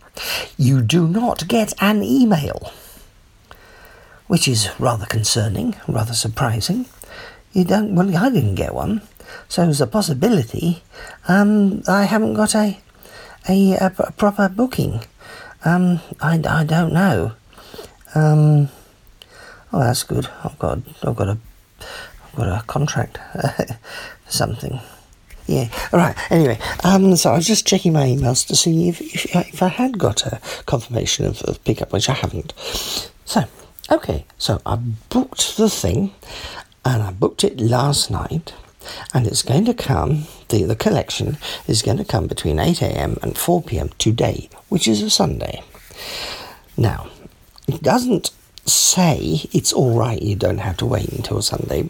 You 0.57 0.81
do 0.81 1.07
not 1.07 1.48
get 1.50 1.74
an 1.81 2.03
email, 2.03 2.71
which 4.27 4.48
is 4.48 4.69
rather 4.79 5.05
concerning, 5.05 5.75
rather 5.88 6.13
surprising. 6.13 6.86
You 7.51 7.65
don't. 7.65 7.95
Well, 7.95 8.15
I 8.15 8.29
didn't 8.29 8.55
get 8.55 8.74
one, 8.74 9.01
so 9.50 9.65
there's 9.65 9.81
a 9.81 9.88
possibility. 9.88 10.83
Um, 11.27 11.83
I 11.86 12.03
haven't 12.05 12.36
got 12.36 12.55
a 12.55 12.79
a, 13.50 13.74
a 13.74 13.89
proper 14.15 14.48
booking. 14.48 15.01
Um, 15.65 16.00
I, 16.21 16.41
I 16.48 16.63
don't 16.63 16.93
know. 16.93 17.33
Um, 18.15 18.69
oh, 19.71 19.79
that's 19.79 20.03
good. 20.03 20.27
I've 20.43 20.57
got 20.59 20.79
I've 21.03 21.15
got 21.15 21.27
a 21.27 21.37
I've 21.79 22.35
got 22.35 22.47
a 22.47 22.63
contract 22.65 23.17
for 23.31 24.31
something. 24.31 24.79
Yeah. 25.45 25.67
All 25.91 25.99
right. 25.99 26.15
Anyway, 26.31 26.59
um, 26.83 27.15
so 27.15 27.31
I 27.31 27.35
was 27.35 27.47
just 27.47 27.65
checking 27.65 27.91
my 27.93 28.05
emails 28.05 28.45
to 28.47 28.55
see 28.55 28.87
if 28.89 29.01
if, 29.01 29.35
if 29.35 29.63
I 29.63 29.67
had 29.67 29.97
got 29.97 30.25
a 30.25 30.39
confirmation 30.65 31.25
of, 31.25 31.41
of 31.43 31.63
pickup, 31.63 31.91
which 31.91 32.07
I 32.07 32.13
haven't. 32.13 32.53
So, 33.25 33.45
okay. 33.91 34.25
So 34.37 34.61
I 34.65 34.75
booked 34.75 35.57
the 35.57 35.69
thing, 35.69 36.13
and 36.85 37.01
I 37.01 37.11
booked 37.11 37.43
it 37.43 37.59
last 37.59 38.11
night, 38.11 38.53
and 39.13 39.25
it's 39.25 39.41
going 39.41 39.65
to 39.65 39.73
come. 39.73 40.25
The 40.49 40.63
the 40.63 40.75
collection 40.75 41.37
is 41.67 41.81
going 41.81 41.97
to 41.97 42.05
come 42.05 42.27
between 42.27 42.59
eight 42.59 42.81
a.m. 42.83 43.17
and 43.23 43.35
four 43.35 43.63
p.m. 43.63 43.89
today, 43.97 44.49
which 44.69 44.87
is 44.87 45.01
a 45.01 45.09
Sunday. 45.09 45.63
Now, 46.77 47.07
it 47.73 47.81
doesn't 47.81 48.31
say 48.65 49.41
it's 49.51 49.73
all 49.73 49.97
right, 49.97 50.21
you 50.21 50.35
don't 50.35 50.59
have 50.59 50.77
to 50.77 50.85
wait 50.85 51.09
until 51.09 51.41
Sunday. 51.41 51.89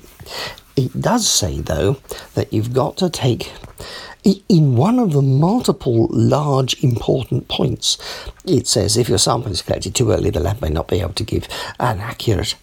It 0.75 1.01
does 1.01 1.27
say, 1.27 1.59
though, 1.59 1.97
that 2.35 2.53
you've 2.53 2.73
got 2.73 2.97
to 2.97 3.09
take, 3.09 3.51
in 4.23 4.75
one 4.75 4.99
of 4.99 5.11
the 5.11 5.21
multiple 5.21 6.07
large 6.11 6.81
important 6.83 7.47
points, 7.47 7.97
it 8.45 8.67
says 8.67 8.95
if 8.95 9.09
your 9.09 9.17
sample 9.17 9.51
is 9.51 9.61
collected 9.61 9.95
too 9.95 10.11
early, 10.11 10.29
the 10.29 10.39
lab 10.39 10.61
may 10.61 10.69
not 10.69 10.87
be 10.87 11.01
able 11.01 11.13
to 11.13 11.23
give 11.23 11.47
an 11.79 11.99
accurate, 11.99 12.55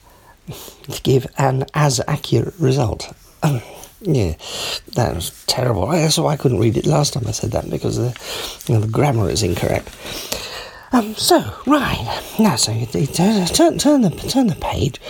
to 0.90 1.02
give 1.02 1.26
an 1.36 1.66
as 1.74 2.00
accurate 2.08 2.54
result. 2.58 3.12
Yeah, 4.02 4.34
that 4.94 5.14
was 5.14 5.44
terrible. 5.46 5.86
That's 5.86 6.18
why 6.18 6.34
I 6.34 6.36
couldn't 6.36 6.60
read 6.60 6.76
it 6.76 6.84
last 6.84 7.14
time 7.14 7.26
I 7.26 7.30
said 7.30 7.52
that 7.52 7.70
because 7.70 7.96
the, 7.96 8.14
you 8.68 8.74
know, 8.74 8.82
the 8.82 8.92
grammar 8.92 9.30
is 9.30 9.42
incorrect. 9.42 9.88
Um, 10.92 11.14
so, 11.14 11.54
right, 11.66 12.22
now, 12.38 12.56
so 12.56 12.72
you, 12.72 12.86
you 12.92 13.06
turn, 13.06 13.46
turn, 13.46 14.02
the, 14.02 14.10
turn 14.28 14.46
the 14.46 14.56
page, 14.60 15.00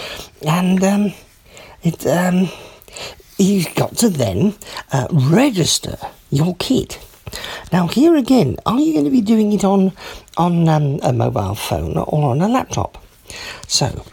and 0.46 0.82
um, 0.82 1.12
it, 1.82 2.06
um, 2.06 2.48
you've 3.38 3.74
got 3.74 3.96
to 3.98 4.08
then 4.08 4.54
uh, 4.92 5.06
register 5.10 5.98
your 6.30 6.56
kit. 6.56 6.98
Now, 7.72 7.88
here 7.88 8.16
again, 8.16 8.56
are 8.64 8.80
you 8.80 8.92
going 8.92 9.04
to 9.04 9.10
be 9.10 9.20
doing 9.20 9.52
it 9.52 9.64
on, 9.64 9.92
on 10.36 10.68
um, 10.68 11.00
a 11.02 11.12
mobile 11.12 11.54
phone 11.54 11.96
or 11.96 12.30
on 12.30 12.40
a 12.40 12.48
laptop? 12.48 13.02
So, 13.66 14.04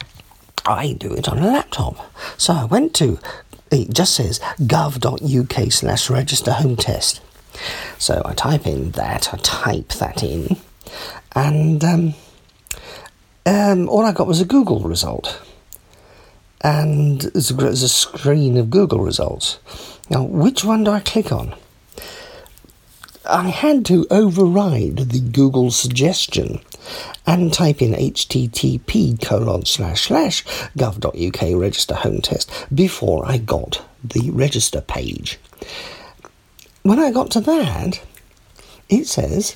I 0.65 0.93
do 0.93 1.13
it 1.13 1.27
on 1.27 1.39
a 1.39 1.47
laptop. 1.47 2.13
So 2.37 2.53
I 2.53 2.65
went 2.65 2.93
to, 2.95 3.19
it 3.71 3.93
just 3.93 4.15
says 4.15 4.39
gov.uk 4.61 5.71
slash 5.71 6.09
register 6.09 6.51
home 6.53 6.77
test. 6.77 7.21
So 7.97 8.21
I 8.25 8.33
type 8.33 8.65
in 8.65 8.91
that, 8.91 9.33
I 9.33 9.37
type 9.37 9.89
that 9.89 10.23
in, 10.23 10.57
and 11.35 11.83
um, 11.83 12.13
um, 13.45 13.89
all 13.89 14.05
I 14.05 14.11
got 14.11 14.27
was 14.27 14.41
a 14.41 14.45
Google 14.45 14.79
result. 14.81 15.41
And 16.61 17.21
there's 17.21 17.51
a, 17.51 17.55
there's 17.55 17.83
a 17.83 17.89
screen 17.89 18.57
of 18.57 18.69
Google 18.69 18.99
results. 18.99 19.59
Now, 20.09 20.23
which 20.23 20.63
one 20.63 20.83
do 20.83 20.91
I 20.91 21.01
click 21.01 21.31
on? 21.31 21.55
I 23.25 23.49
had 23.49 23.85
to 23.85 24.05
override 24.11 24.97
the 24.97 25.19
Google 25.19 25.71
suggestion 25.71 26.59
and 27.25 27.53
type 27.53 27.81
in 27.81 27.93
http 27.93 29.25
colon 29.25 29.65
slash 29.65 30.07
slash 30.07 30.43
gov.uk 30.77 31.61
register 31.61 31.95
home 31.95 32.19
test 32.19 32.51
before 32.73 33.25
I 33.25 33.37
got 33.37 33.81
the 34.03 34.29
register 34.31 34.81
page. 34.81 35.39
When 36.81 36.99
I 36.99 37.11
got 37.11 37.31
to 37.31 37.41
that, 37.41 38.01
it 38.89 39.07
says 39.07 39.55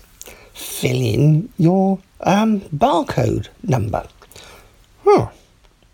fill 0.57 1.01
in 1.01 1.49
your 1.57 1.99
um, 2.21 2.61
barcode 2.61 3.47
number. 3.63 4.07
Huh. 5.03 5.29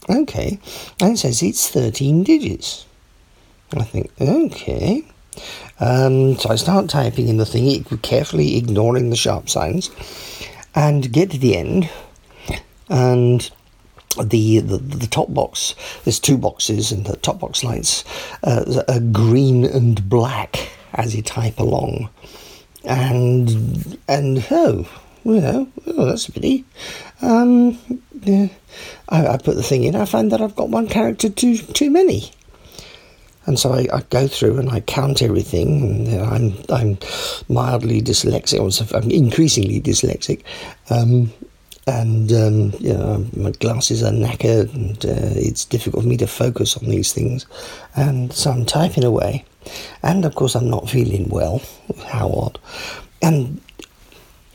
Okay. 0.09 0.59
And 1.01 1.13
it 1.13 1.17
says 1.17 1.43
it's 1.43 1.69
13 1.69 2.23
digits. 2.23 2.85
I 3.75 3.83
think, 3.83 4.11
okay. 4.21 5.03
Um, 5.79 6.37
so 6.37 6.49
I 6.49 6.55
start 6.55 6.89
typing 6.89 7.27
in 7.27 7.37
the 7.37 7.45
thing, 7.45 7.83
carefully 8.01 8.57
ignoring 8.57 9.09
the 9.09 9.15
sharp 9.15 9.49
signs, 9.49 9.89
and 10.75 11.11
get 11.11 11.31
to 11.31 11.37
the 11.39 11.57
end, 11.57 11.89
and 12.87 13.49
the, 14.21 14.59
the 14.59 14.77
the 14.77 15.07
top 15.07 15.33
box. 15.33 15.73
There's 16.03 16.19
two 16.19 16.37
boxes, 16.37 16.91
and 16.91 17.05
the 17.05 17.17
top 17.17 17.39
box 17.39 17.63
lights 17.63 18.03
uh, 18.43 18.83
are 18.87 18.99
green 18.99 19.65
and 19.65 20.07
black 20.07 20.69
as 20.93 21.15
you 21.15 21.23
type 21.23 21.59
along 21.59 22.09
and 22.83 23.97
and 24.07 24.45
oh, 24.51 24.87
you 25.23 25.41
know, 25.41 25.67
oh, 25.87 26.05
that's 26.05 26.27
a 26.27 26.31
pity. 26.31 26.65
Um, 27.21 27.77
yeah, 28.21 28.47
I, 29.09 29.27
I, 29.27 29.37
put 29.37 29.55
the 29.55 29.63
thing 29.63 29.83
in. 29.83 29.95
I 29.95 30.05
find 30.05 30.31
that 30.31 30.41
I've 30.41 30.55
got 30.55 30.69
one 30.69 30.87
character 30.87 31.29
too 31.29 31.57
too 31.57 31.89
many, 31.89 32.31
and 33.45 33.57
so 33.57 33.73
I, 33.73 33.87
I 33.93 34.01
go 34.09 34.27
through 34.27 34.59
and 34.59 34.69
I 34.69 34.81
count 34.81 35.21
everything. 35.21 36.07
And 36.07 36.21
I'm 36.21 36.53
I'm 36.69 36.97
mildly 37.47 38.01
dyslexic. 38.01 38.59
Or 38.59 38.97
I'm 38.97 39.11
increasingly 39.11 39.81
dyslexic. 39.81 40.43
Um, 40.89 41.31
and 41.85 42.31
um, 42.31 42.71
you 42.79 42.93
know 42.93 43.25
my 43.35 43.51
glasses 43.51 44.03
are 44.03 44.11
knackered, 44.11 44.73
and 44.73 45.05
uh, 45.05 45.35
it's 45.35 45.65
difficult 45.65 46.03
for 46.03 46.09
me 46.09 46.17
to 46.17 46.27
focus 46.27 46.77
on 46.77 46.89
these 46.89 47.11
things. 47.11 47.45
And 47.95 48.31
so 48.31 48.51
I'm 48.51 48.65
typing 48.65 49.03
away, 49.03 49.45
and 50.01 50.25
of 50.25 50.35
course 50.35 50.55
I'm 50.55 50.69
not 50.69 50.89
feeling 50.89 51.29
well. 51.29 51.61
How 52.05 52.29
odd! 52.29 52.59
And 53.21 53.61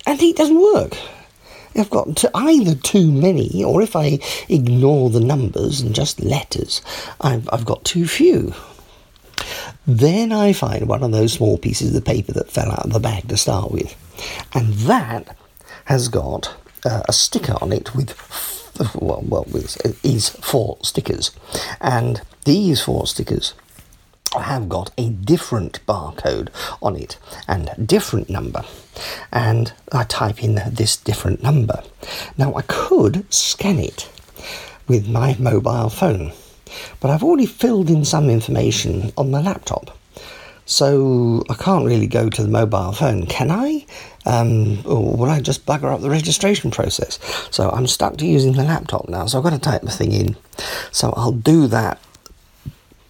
and 0.06 0.22
it 0.22 0.36
doesn't 0.36 0.60
work. 0.74 0.96
I've 1.76 1.90
got 1.90 2.24
either 2.34 2.74
too 2.74 3.12
many, 3.12 3.62
or 3.62 3.82
if 3.82 3.94
I 3.94 4.18
ignore 4.48 5.10
the 5.10 5.20
numbers 5.20 5.80
and 5.80 5.94
just 5.94 6.20
letters, 6.20 6.82
I've, 7.20 7.48
I've 7.52 7.64
got 7.64 7.84
too 7.84 8.08
few. 8.08 8.52
Then 9.86 10.32
I 10.32 10.52
find 10.52 10.88
one 10.88 11.02
of 11.02 11.12
those 11.12 11.34
small 11.34 11.56
pieces 11.56 11.94
of 11.94 12.04
paper 12.04 12.32
that 12.32 12.50
fell 12.50 12.70
out 12.70 12.86
of 12.86 12.92
the 12.92 12.98
bag 12.98 13.28
to 13.28 13.36
start 13.36 13.70
with, 13.70 13.94
and 14.54 14.72
that 14.74 15.36
has 15.84 16.08
got 16.08 16.54
uh, 16.84 17.02
a 17.08 17.12
sticker 17.12 17.56
on 17.60 17.72
it 17.72 17.94
with 17.94 18.14
well, 18.94 19.24
well, 19.26 19.46
with, 19.50 20.04
is 20.04 20.28
four 20.28 20.78
stickers, 20.82 21.30
and 21.80 22.20
these 22.44 22.80
four 22.80 23.06
stickers 23.06 23.54
have 24.42 24.68
got 24.68 24.90
a 24.98 25.10
different 25.10 25.84
barcode 25.86 26.48
on 26.82 26.96
it 26.96 27.18
and 27.46 27.70
different 27.86 28.28
number 28.30 28.64
and 29.32 29.72
I 29.92 30.04
type 30.04 30.42
in 30.42 30.60
this 30.70 30.96
different 30.96 31.42
number. 31.42 31.82
Now 32.36 32.54
I 32.54 32.62
could 32.62 33.32
scan 33.32 33.78
it 33.78 34.08
with 34.86 35.08
my 35.08 35.36
mobile 35.38 35.90
phone, 35.90 36.32
but 37.00 37.10
I've 37.10 37.22
already 37.22 37.46
filled 37.46 37.90
in 37.90 38.04
some 38.04 38.30
information 38.30 39.12
on 39.16 39.30
the 39.30 39.42
laptop. 39.42 39.96
So 40.66 41.42
I 41.48 41.54
can't 41.54 41.86
really 41.86 42.06
go 42.06 42.28
to 42.28 42.42
the 42.42 42.48
mobile 42.48 42.92
phone, 42.92 43.24
can 43.24 43.50
I? 43.50 43.86
Um, 44.26 44.82
or 44.84 45.16
will 45.16 45.30
I 45.30 45.40
just 45.40 45.64
bugger 45.64 45.90
up 45.94 46.02
the 46.02 46.10
registration 46.10 46.70
process? 46.70 47.18
So 47.50 47.70
I'm 47.70 47.86
stuck 47.86 48.18
to 48.18 48.26
using 48.26 48.52
the 48.52 48.64
laptop 48.64 49.08
now, 49.08 49.24
so 49.24 49.38
I've 49.38 49.44
got 49.44 49.54
to 49.54 49.58
type 49.58 49.80
the 49.80 49.90
thing 49.90 50.12
in. 50.12 50.36
So 50.92 51.14
I'll 51.16 51.32
do 51.32 51.68
that. 51.68 51.98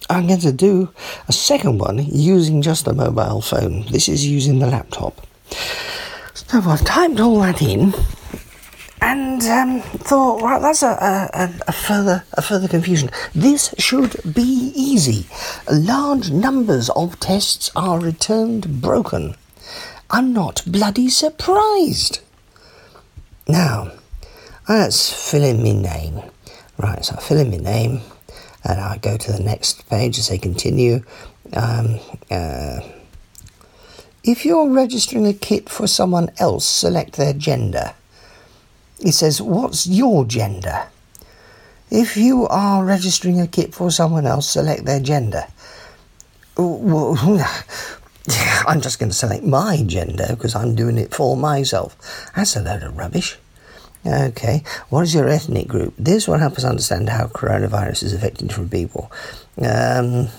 I'm 0.09 0.27
going 0.27 0.39
to 0.39 0.51
do 0.51 0.89
a 1.27 1.31
second 1.31 1.77
one 1.79 1.99
using 1.99 2.61
just 2.61 2.87
a 2.87 2.93
mobile 2.93 3.41
phone. 3.41 3.85
This 3.91 4.09
is 4.09 4.27
using 4.27 4.59
the 4.59 4.67
laptop. 4.67 5.25
So 6.33 6.61
I've 6.61 6.83
typed 6.83 7.19
all 7.19 7.39
that 7.41 7.61
in, 7.61 7.93
and 9.01 9.41
um, 9.43 9.81
thought, 9.81 10.41
well, 10.41 10.59
that's 10.59 10.81
a, 10.83 10.87
a, 11.33 11.53
a, 11.67 11.71
further 11.71 12.23
a 12.33 12.41
further 12.41 12.67
confusion. 12.67 13.09
This 13.35 13.73
should 13.77 14.19
be 14.33 14.71
easy. 14.75 15.27
Large 15.71 16.31
numbers 16.31 16.89
of 16.89 17.19
tests 17.19 17.71
are 17.75 17.99
returned 17.99 18.81
broken. 18.81 19.35
I'm 20.09 20.33
not 20.33 20.63
bloody 20.65 21.09
surprised. 21.09 22.19
Now, 23.47 23.91
let's 24.67 25.29
fill 25.29 25.43
in 25.43 25.61
my 25.61 25.71
name. 25.71 26.21
Right, 26.77 27.03
so 27.05 27.15
I 27.15 27.21
fill 27.21 27.39
in 27.39 27.51
my 27.51 27.57
name, 27.57 28.01
and 28.63 28.79
I 28.79 28.97
go 28.97 29.17
to 29.17 29.31
the 29.31 29.41
next 29.41 29.89
page 29.89 30.17
and 30.17 30.25
say 30.25 30.37
continue. 30.37 31.03
Um, 31.53 31.99
uh, 32.29 32.81
if 34.23 34.45
you're 34.45 34.69
registering 34.69 35.25
a 35.25 35.33
kit 35.33 35.69
for 35.69 35.87
someone 35.87 36.31
else, 36.39 36.65
select 36.65 37.13
their 37.13 37.33
gender. 37.33 37.93
It 38.99 39.13
says, 39.13 39.41
What's 39.41 39.87
your 39.87 40.25
gender? 40.25 40.87
If 41.89 42.17
you 42.17 42.45
are 42.47 42.85
registering 42.85 43.39
a 43.41 43.47
kit 43.47 43.73
for 43.73 43.89
someone 43.89 44.27
else, 44.27 44.47
select 44.49 44.85
their 44.85 44.99
gender. 44.99 45.45
I'm 48.67 48.81
just 48.81 48.99
going 48.99 49.09
to 49.09 49.15
select 49.15 49.43
my 49.43 49.81
gender 49.87 50.27
because 50.29 50.53
I'm 50.53 50.75
doing 50.75 50.97
it 50.97 51.15
for 51.15 51.35
myself. 51.35 51.97
That's 52.35 52.55
a 52.55 52.61
load 52.61 52.83
of 52.83 52.97
rubbish. 52.97 53.37
Okay, 54.05 54.63
what 54.89 55.01
is 55.01 55.13
your 55.13 55.27
ethnic 55.27 55.67
group? 55.67 55.93
This 55.97 56.27
will 56.27 56.37
help 56.37 56.53
us 56.53 56.63
understand 56.63 57.09
how 57.09 57.27
coronavirus 57.27 58.03
is 58.03 58.13
affecting 58.13 58.47
different 58.47 58.71
people. 58.71 59.11
Um, 59.61 60.29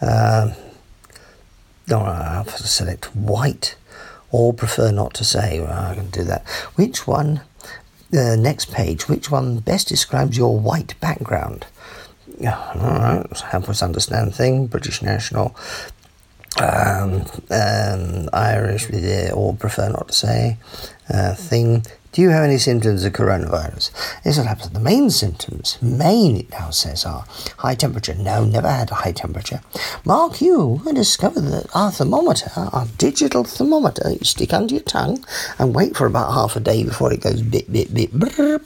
um, 0.00 0.52
no, 1.86 2.00
I 2.00 2.42
have 2.44 2.56
to 2.56 2.66
select 2.66 3.14
white 3.14 3.76
or 4.30 4.54
prefer 4.54 4.90
not 4.92 5.12
to 5.14 5.24
say. 5.24 5.60
Well, 5.60 5.72
I 5.72 5.94
can 5.94 6.08
do 6.10 6.24
that. 6.24 6.48
Which 6.76 7.06
one 7.06 7.42
the 8.10 8.36
next 8.36 8.72
page, 8.72 9.08
which 9.08 9.30
one 9.30 9.58
best 9.58 9.88
describes 9.88 10.36
your 10.36 10.58
white 10.58 10.98
background? 11.00 11.66
All 12.42 12.80
right, 12.80 13.40
help 13.50 13.68
us 13.68 13.82
understand 13.82 14.34
thing, 14.34 14.66
British 14.66 15.02
national, 15.02 15.54
um, 16.58 17.26
um, 17.50 18.28
Irish, 18.32 18.88
or 19.32 19.54
prefer 19.54 19.90
not 19.90 20.08
to 20.08 20.14
say, 20.14 20.56
uh, 21.12 21.34
thing, 21.34 21.84
do 22.12 22.22
you 22.22 22.30
have 22.30 22.42
any 22.42 22.58
symptoms 22.58 23.04
of 23.04 23.12
coronavirus? 23.12 23.90
This 24.24 24.36
will 24.36 24.44
happen. 24.44 24.72
The 24.72 24.80
main 24.80 25.10
symptoms, 25.10 25.78
main 25.80 26.36
it 26.36 26.50
now 26.50 26.70
says, 26.70 27.04
are 27.04 27.24
high 27.58 27.76
temperature. 27.76 28.14
No, 28.14 28.44
never 28.44 28.68
had 28.68 28.90
a 28.90 28.94
high 28.94 29.12
temperature. 29.12 29.60
Mark 30.04 30.40
you, 30.40 30.82
I 30.86 30.92
discovered 30.92 31.42
that 31.42 31.66
our 31.74 31.92
thermometer, 31.92 32.50
our 32.56 32.86
digital 32.98 33.44
thermometer, 33.44 34.10
you 34.10 34.24
stick 34.24 34.52
under 34.52 34.74
your 34.74 34.82
tongue 34.82 35.24
and 35.58 35.74
wait 35.74 35.96
for 35.96 36.06
about 36.06 36.32
half 36.32 36.56
a 36.56 36.60
day 36.60 36.82
before 36.82 37.12
it 37.12 37.20
goes 37.20 37.42
bit, 37.42 37.72
bit, 37.72 37.94
bit, 37.94 38.12
brrr, 38.12 38.60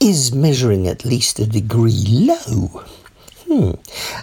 is 0.00 0.34
measuring 0.34 0.88
at 0.88 1.04
least 1.04 1.38
a 1.38 1.46
degree 1.46 2.04
low. 2.08 2.84
Hmm. 3.46 3.72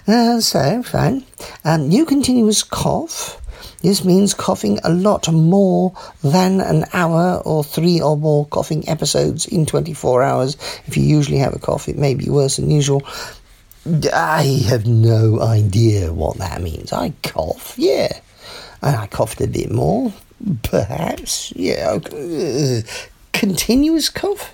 Uh, 0.05 0.41
so, 0.41 0.83
fine. 0.83 1.23
Um, 1.63 1.87
new 1.87 2.05
continuous 2.05 2.63
cough 2.63 3.38
this 3.81 4.03
means 4.03 4.33
coughing 4.33 4.79
a 4.83 4.89
lot 4.89 5.31
more 5.31 5.93
than 6.21 6.59
an 6.59 6.85
hour 6.93 7.41
or 7.45 7.63
three 7.63 8.01
or 8.01 8.17
more 8.17 8.45
coughing 8.47 8.87
episodes 8.89 9.45
in 9.45 9.65
24 9.65 10.23
hours. 10.23 10.57
If 10.85 10.97
you 10.97 11.03
usually 11.03 11.37
have 11.37 11.53
a 11.53 11.59
cough, 11.59 11.87
it 11.87 11.97
may 11.97 12.13
be 12.13 12.29
worse 12.29 12.57
than 12.57 12.69
usual. 12.69 13.01
I 14.13 14.63
have 14.67 14.85
no 14.85 15.39
idea 15.41 16.11
what 16.11 16.37
that 16.37 16.61
means. 16.61 16.91
I 16.91 17.13
cough, 17.23 17.75
yeah. 17.77 18.19
And 18.81 18.95
I 18.95 19.07
coughed 19.07 19.41
a 19.41 19.47
bit 19.47 19.71
more, 19.71 20.13
perhaps. 20.63 21.53
Yeah. 21.55 21.99
Uh, 22.13 22.81
continuous 23.31 24.09
cough? 24.09 24.53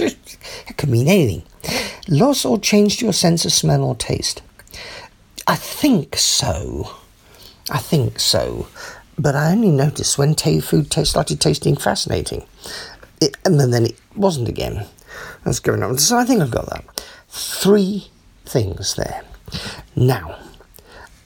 It 0.00 0.76
could 0.76 0.88
mean 0.88 1.06
anything. 1.08 1.42
Loss 2.08 2.44
or 2.44 2.58
change 2.58 2.98
to 2.98 3.06
your 3.06 3.12
sense 3.12 3.44
of 3.44 3.52
smell 3.52 3.84
or 3.84 3.94
taste? 3.94 4.42
I 5.46 5.54
think 5.54 6.16
so. 6.16 6.96
I 7.70 7.78
think 7.78 8.20
so. 8.20 8.68
But 9.18 9.34
I 9.34 9.50
only 9.52 9.70
noticed 9.70 10.18
when 10.18 10.34
t- 10.34 10.60
food 10.60 10.92
started 10.92 11.40
tasting 11.40 11.76
fascinating. 11.76 12.46
It, 13.20 13.36
and 13.44 13.58
then 13.58 13.86
it 13.86 13.98
wasn't 14.14 14.48
again. 14.48 14.86
That's 15.44 15.60
going 15.60 15.82
on. 15.82 15.98
So 15.98 16.18
I 16.18 16.24
think 16.24 16.42
I've 16.42 16.50
got 16.50 16.68
that. 16.68 16.84
Three 17.28 18.08
things 18.44 18.94
there. 18.94 19.22
Now, 19.94 20.38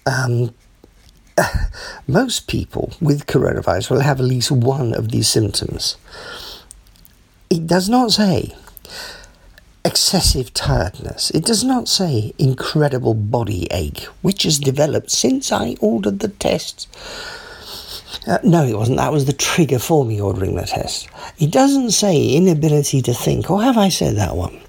um, 0.06 0.54
most 2.06 2.46
people 2.46 2.92
with 3.00 3.26
coronavirus 3.26 3.90
will 3.90 4.00
have 4.00 4.20
at 4.20 4.26
least 4.26 4.50
one 4.50 4.94
of 4.94 5.10
these 5.10 5.28
symptoms. 5.28 5.96
It 7.48 7.66
does 7.66 7.88
not 7.88 8.12
say 8.12 8.54
excessive 9.84 10.52
tiredness. 10.54 11.30
It 11.30 11.44
does 11.44 11.64
not 11.64 11.88
say 11.88 12.32
incredible 12.38 13.14
body 13.14 13.66
ache, 13.70 14.04
which 14.22 14.44
has 14.44 14.58
developed 14.58 15.10
since 15.10 15.52
I 15.52 15.76
ordered 15.80 16.20
the 16.20 16.28
test. 16.28 16.88
Uh, 18.26 18.38
no, 18.42 18.64
it 18.64 18.76
wasn't. 18.76 18.98
That 18.98 19.12
was 19.12 19.24
the 19.24 19.32
trigger 19.32 19.78
for 19.78 20.04
me 20.04 20.20
ordering 20.20 20.54
the 20.54 20.62
test. 20.62 21.08
It 21.38 21.50
doesn't 21.50 21.92
say 21.92 22.34
inability 22.34 23.02
to 23.02 23.14
think, 23.14 23.50
or 23.50 23.62
have 23.62 23.78
I 23.78 23.88
said 23.88 24.16
that 24.16 24.36
one? 24.36 24.60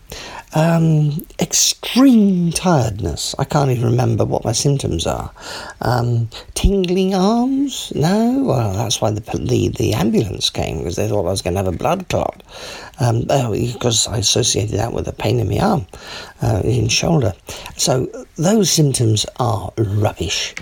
Um, 0.54 1.26
extreme 1.40 2.52
tiredness. 2.52 3.34
I 3.40 3.46
can't 3.46 3.72
even 3.72 3.86
remember 3.86 4.26
what 4.26 4.44
my 4.44 4.52
symptoms 4.52 5.08
are. 5.08 5.32
Um, 5.82 6.30
tingling 6.56 7.16
arms? 7.16 7.94
No. 7.96 8.44
Well, 8.46 8.74
that's 8.74 9.00
why 9.00 9.12
the, 9.12 9.22
the, 9.22 9.70
the 9.70 9.94
ambulance 9.94 10.50
came 10.50 10.80
because 10.80 10.98
they 10.98 11.08
thought 11.08 11.26
I 11.26 11.32
was 11.32 11.42
going 11.42 11.54
to 11.54 11.64
have 11.64 11.74
a 11.74 11.78
blood 11.78 12.10
clot. 12.10 12.44
Um, 13.00 13.26
oh, 13.30 13.52
because 13.52 14.08
I 14.08 14.18
associated 14.18 14.78
that 14.78 14.94
with 14.94 15.08
a 15.08 15.14
pain 15.14 15.40
in 15.40 15.48
my 15.48 15.60
arm, 15.60 15.86
uh, 16.42 16.62
in 16.66 16.90
shoulder. 16.90 17.34
So 17.78 18.08
those 18.36 18.70
symptoms 18.70 19.26
are 19.40 19.72
rubbish. 19.78 20.54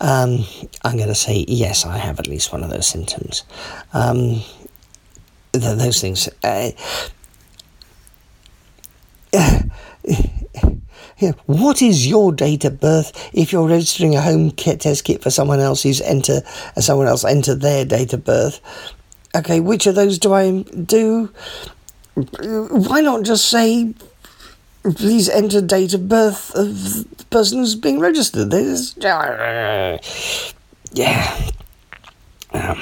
Um, 0.00 0.44
I'm 0.84 0.96
going 0.96 1.08
to 1.08 1.14
say 1.14 1.44
yes. 1.48 1.84
I 1.84 1.98
have 1.98 2.20
at 2.20 2.28
least 2.28 2.52
one 2.52 2.62
of 2.62 2.70
those 2.70 2.86
symptoms. 2.86 3.44
Um, 3.92 4.42
th- 5.52 5.78
those 5.78 6.00
things. 6.00 6.28
Uh, 6.44 6.70
what 11.46 11.82
is 11.82 12.06
your 12.06 12.32
date 12.32 12.64
of 12.64 12.80
birth 12.80 13.30
if 13.32 13.52
you're 13.52 13.68
registering 13.68 14.14
a 14.14 14.20
home 14.20 14.50
kit 14.50 14.80
test 14.80 15.04
kit 15.04 15.22
for 15.22 15.30
someone 15.30 15.60
else 15.60 15.82
who's 15.82 16.00
enter 16.00 16.42
uh, 16.76 16.80
someone 16.80 17.06
else 17.06 17.24
enter 17.24 17.54
their 17.54 17.84
date 17.84 18.12
of 18.12 18.24
birth? 18.24 18.60
Okay, 19.34 19.60
which 19.60 19.86
of 19.86 19.94
those 19.94 20.18
do 20.18 20.32
I 20.32 20.62
do? 20.62 21.30
Why 22.14 23.00
not 23.00 23.24
just 23.24 23.50
say 23.50 23.94
please 24.94 25.28
enter 25.28 25.60
date 25.60 25.94
of 25.94 26.08
birth 26.08 26.54
of 26.54 27.18
the 27.18 27.24
person 27.26 27.58
who's 27.58 27.74
being 27.74 27.98
registered? 27.98 28.50
There's, 28.50 28.94
yeah. 30.92 31.50
Um, 32.52 32.80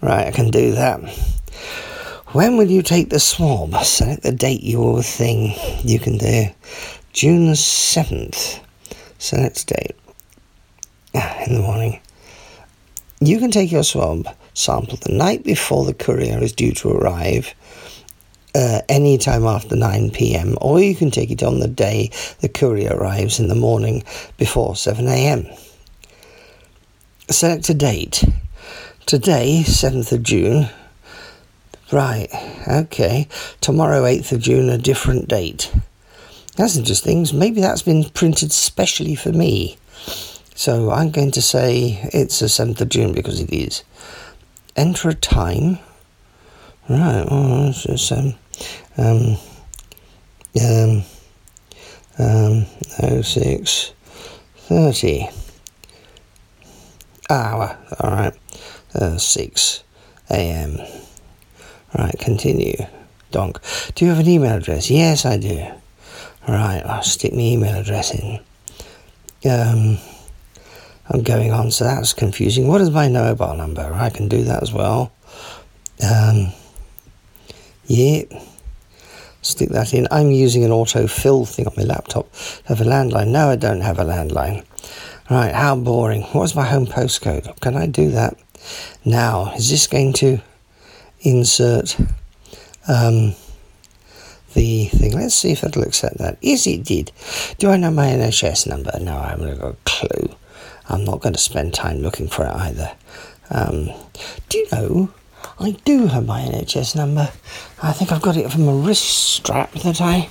right, 0.00 0.26
I 0.26 0.30
can 0.30 0.50
do 0.50 0.72
that. 0.72 1.00
When 2.36 2.58
will 2.58 2.70
you 2.70 2.82
take 2.82 3.08
the 3.08 3.18
swab? 3.18 3.74
Select 3.82 4.22
the 4.22 4.30
date 4.30 4.62
you 4.62 4.82
your 4.82 5.02
thing 5.02 5.54
you 5.82 5.98
can 5.98 6.18
do. 6.18 6.48
June 7.14 7.46
the 7.46 7.54
7th. 7.54 8.60
Select 9.16 9.66
date. 9.66 9.96
In 11.14 11.54
the 11.54 11.62
morning. 11.62 11.98
You 13.20 13.38
can 13.38 13.50
take 13.50 13.72
your 13.72 13.84
swab 13.84 14.28
sample 14.52 14.98
the 14.98 15.14
night 15.14 15.44
before 15.44 15.86
the 15.86 15.94
courier 15.94 16.38
is 16.42 16.52
due 16.52 16.72
to 16.72 16.90
arrive. 16.90 17.54
Uh, 18.54 18.82
any 18.90 19.16
time 19.16 19.46
after 19.46 19.74
9 19.74 20.10
pm, 20.10 20.58
or 20.60 20.78
you 20.78 20.94
can 20.94 21.10
take 21.10 21.30
it 21.30 21.42
on 21.42 21.60
the 21.60 21.68
day 21.68 22.10
the 22.42 22.50
courier 22.50 22.94
arrives 22.94 23.40
in 23.40 23.48
the 23.48 23.54
morning 23.54 24.04
before 24.36 24.76
7 24.76 25.08
am. 25.08 25.46
Select 27.30 27.70
a 27.70 27.74
date. 27.74 28.24
Today, 29.06 29.62
7th 29.64 30.12
of 30.12 30.22
June, 30.22 30.68
Right, 31.92 32.28
okay. 32.66 33.28
Tomorrow, 33.60 34.02
8th 34.02 34.32
of 34.32 34.40
June, 34.40 34.68
a 34.68 34.78
different 34.78 35.28
date. 35.28 35.72
That's 36.56 36.76
interesting. 36.76 37.26
Maybe 37.32 37.60
that's 37.60 37.82
been 37.82 38.04
printed 38.10 38.50
specially 38.50 39.14
for 39.14 39.30
me. 39.30 39.76
So 40.54 40.90
I'm 40.90 41.10
going 41.10 41.30
to 41.32 41.42
say 41.42 42.00
it's 42.12 42.40
the 42.40 42.46
7th 42.46 42.80
of 42.80 42.88
June 42.88 43.12
because 43.12 43.40
it 43.40 43.52
is. 43.52 43.84
Enter 44.74 45.10
a 45.10 45.14
time. 45.14 45.78
Right, 46.88 47.24
well, 47.30 47.68
it's, 47.68 48.10
um, 48.10 48.34
um, 48.96 49.36
um, 50.60 51.02
um, 52.18 52.66
06, 53.22 53.92
30. 54.56 55.28
Hour, 57.28 57.76
alright, 58.00 58.34
uh, 58.94 59.18
6 59.18 59.82
a.m. 60.30 60.78
Right, 61.96 62.16
continue. 62.18 62.76
Donk. 63.30 63.60
Do 63.94 64.04
you 64.04 64.10
have 64.10 64.20
an 64.20 64.28
email 64.28 64.56
address? 64.56 64.90
Yes, 64.90 65.24
I 65.24 65.36
do. 65.36 65.66
Right, 66.48 66.82
I'll 66.84 67.02
stick 67.02 67.32
my 67.32 67.40
email 67.40 67.76
address 67.76 68.14
in. 68.14 68.40
Um, 69.50 69.98
I'm 71.08 71.22
going 71.22 71.52
on, 71.52 71.70
so 71.70 71.84
that's 71.84 72.12
confusing. 72.12 72.68
What 72.68 72.80
is 72.80 72.90
my 72.90 73.08
mobile 73.08 73.54
number? 73.56 73.92
I 73.94 74.10
can 74.10 74.28
do 74.28 74.44
that 74.44 74.62
as 74.62 74.72
well. 74.72 75.12
Um, 76.02 76.52
Yeah. 77.86 78.22
Stick 79.42 79.68
that 79.70 79.94
in. 79.94 80.08
I'm 80.10 80.32
using 80.32 80.64
an 80.64 80.72
autofill 80.72 81.48
thing 81.48 81.68
on 81.68 81.74
my 81.76 81.84
laptop. 81.84 82.28
Have 82.64 82.80
a 82.80 82.84
landline. 82.84 83.28
No, 83.28 83.50
I 83.50 83.56
don't 83.56 83.80
have 83.80 84.00
a 84.00 84.04
landline. 84.04 84.64
Right, 85.30 85.54
how 85.54 85.76
boring. 85.76 86.22
What's 86.32 86.56
my 86.56 86.66
home 86.66 86.86
postcode? 86.86 87.60
Can 87.60 87.76
I 87.76 87.86
do 87.86 88.10
that? 88.10 88.36
Now, 89.04 89.52
is 89.54 89.70
this 89.70 89.86
going 89.86 90.12
to 90.14 90.40
insert 91.26 91.96
um, 92.88 93.34
the 94.54 94.86
thing? 94.86 95.12
Let's 95.12 95.34
see 95.34 95.52
if 95.52 95.64
it'll 95.64 95.82
accept 95.82 96.18
that. 96.18 96.38
Yes, 96.40 96.66
it 96.66 96.84
did. 96.84 97.12
Do 97.58 97.70
I 97.70 97.76
know 97.76 97.90
my 97.90 98.06
NHS 98.06 98.66
number? 98.66 98.92
No, 99.00 99.16
I 99.16 99.30
haven't 99.30 99.58
got 99.58 99.74
a 99.74 99.76
clue. 99.84 100.34
I'm 100.88 101.04
not 101.04 101.20
going 101.20 101.34
to 101.34 101.40
spend 101.40 101.74
time 101.74 101.98
looking 101.98 102.28
for 102.28 102.44
it 102.46 102.52
either. 102.54 102.92
Um, 103.50 103.90
do 104.48 104.58
you 104.58 104.66
know? 104.72 105.10
I 105.58 105.72
do 105.84 106.06
have 106.06 106.26
my 106.26 106.42
NHS 106.42 106.96
number. 106.96 107.30
I 107.82 107.92
think 107.92 108.12
I've 108.12 108.22
got 108.22 108.36
it 108.36 108.50
from 108.50 108.68
a 108.68 108.74
wrist 108.74 109.04
strap 109.04 109.72
that 109.72 110.00
I 110.00 110.28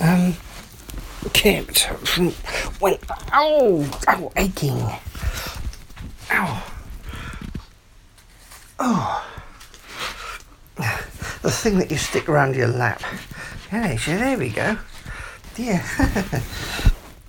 um, 0.00 0.34
kept 1.32 1.84
from 2.06 2.30
when. 2.80 2.98
Oh, 3.32 4.00
oh, 4.08 4.32
aching. 4.36 4.80
Ow. 6.32 6.62
Oh. 8.78 9.33
The 10.76 11.50
thing 11.50 11.78
that 11.78 11.90
you 11.90 11.96
stick 11.96 12.28
around 12.28 12.56
your 12.56 12.68
lap. 12.68 13.02
Yeah, 13.70 13.96
there 14.06 14.38
we 14.38 14.48
go. 14.48 14.78
Yeah. 15.56 15.86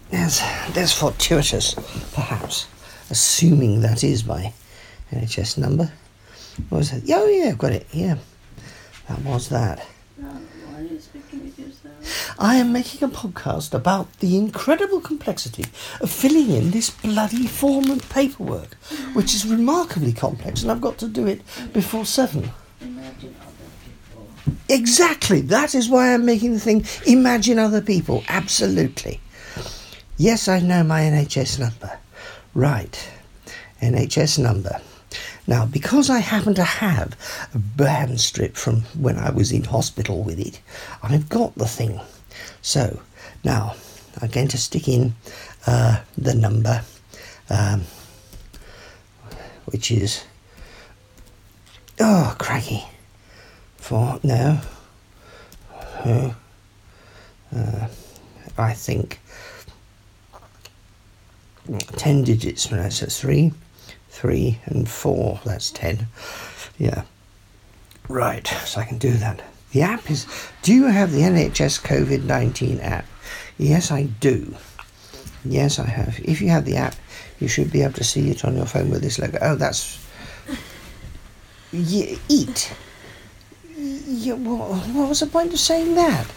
there's, 0.10 0.41
there's 0.71 0.93
fortuitous, 0.93 1.73
perhaps, 2.13 2.67
assuming 3.10 3.81
that 3.81 4.03
is 4.03 4.25
my 4.25 4.53
NHS 5.12 5.58
number. 5.58 5.91
What 6.69 6.79
was 6.79 6.93
it? 6.93 7.03
Oh, 7.10 7.27
yeah, 7.27 7.49
I've 7.49 7.58
got 7.58 7.73
it. 7.73 7.88
Yeah. 7.91 8.17
That 9.08 9.19
was 9.19 9.49
that. 9.49 9.86
I 12.38 12.55
am 12.55 12.73
making 12.73 13.03
a 13.08 13.12
podcast 13.12 13.73
about 13.73 14.12
the 14.19 14.38
incredible 14.38 14.99
complexity 14.99 15.65
of 16.01 16.10
filling 16.10 16.51
in 16.51 16.71
this 16.71 16.89
bloody 16.89 17.47
form 17.47 17.89
of 17.89 18.10
paperwork, 18.10 18.75
which 19.13 19.34
is 19.34 19.45
remarkably 19.45 20.12
complex, 20.12 20.62
and 20.62 20.71
I've 20.71 20.81
got 20.81 20.97
to 20.99 21.08
do 21.08 21.27
it 21.27 21.41
before 21.71 22.05
seven. 22.05 22.51
Exactly. 24.67 25.41
That 25.41 25.75
is 25.75 25.89
why 25.89 26.13
I'm 26.13 26.25
making 26.25 26.54
the 26.54 26.60
thing. 26.60 26.86
Imagine 27.06 27.60
other 27.60 27.82
people. 27.82 28.23
Absolutely. 28.28 29.19
Yes, 30.17 30.47
I 30.47 30.60
know 30.60 30.84
my 30.84 31.01
NHS 31.01 31.60
number. 31.60 31.99
Right. 32.54 33.10
NHS 33.82 34.39
number. 34.39 34.82
Now, 35.47 35.65
because 35.65 36.10
I 36.10 36.19
happen 36.19 36.56
to 36.56 36.63
have 36.63 37.15
a 37.54 37.60
band 37.60 38.19
strip 38.19 38.56
from 38.56 38.82
when 38.99 39.17
I 39.17 39.30
was 39.30 39.51
in 39.51 39.63
hospital 39.63 40.23
with 40.23 40.39
it, 40.39 40.60
I've 41.04 41.30
got 41.30 41.54
the 41.56 41.67
thing. 41.67 41.99
So, 42.62 42.99
now 43.43 43.75
I'm 44.21 44.30
going 44.30 44.47
to 44.47 44.58
stick 44.58 44.88
in 44.88 45.13
uh, 45.67 46.01
the 46.17 46.34
number, 46.34 46.82
um, 47.49 47.84
which 49.65 49.91
is. 49.91 50.23
Oh, 51.99 52.36
craggy. 52.39 52.84
Four, 53.86 54.19
no. 54.24 54.60
Uh, 56.04 56.34
uh, 57.56 57.88
I 58.58 58.74
think 58.74 59.19
10 61.98 62.24
digits, 62.24 62.69
so 62.69 63.06
three 63.08 63.52
three, 64.15 64.60
and 64.65 64.88
four. 64.88 65.39
That's 65.45 65.69
ten. 65.71 66.08
Yeah. 66.78 67.04
Right, 68.08 68.48
so 68.48 68.80
I 68.80 68.86
can 68.86 68.98
do 68.98 69.12
that. 69.12 69.41
The 69.71 69.82
app 69.82 70.10
is. 70.10 70.26
Do 70.62 70.74
you 70.74 70.86
have 70.86 71.12
the 71.12 71.21
NHS 71.21 71.82
COVID 71.84 72.24
19 72.24 72.80
app? 72.80 73.06
Yes, 73.58 73.91
I 73.91 74.04
do. 74.04 74.56
Yes, 75.43 75.80
I 75.80 75.86
have. 75.86 76.19
If 76.24 76.41
you 76.41 76.50
have 76.50 76.65
the 76.65 76.78
app, 76.78 76.95
you 77.39 77.48
should 77.48 77.71
be 77.71 77.82
able 77.84 77.93
to 77.93 78.04
see 78.04 78.30
it 78.32 78.45
on 78.45 78.56
your 78.56 78.65
phone 78.65 78.89
with 78.89 79.02
this 79.02 79.19
logo. 79.19 79.38
Oh, 79.41 79.56
that's. 79.56 80.00
Yeah, 81.74 82.15
eat. 82.30 82.74
Yeah, 84.08 84.34
what, 84.34 84.88
what 84.88 85.10
was 85.10 85.19
the 85.19 85.28
point 85.28 85.54
of 85.54 85.60
saying 85.60 85.95
that? 85.95 86.28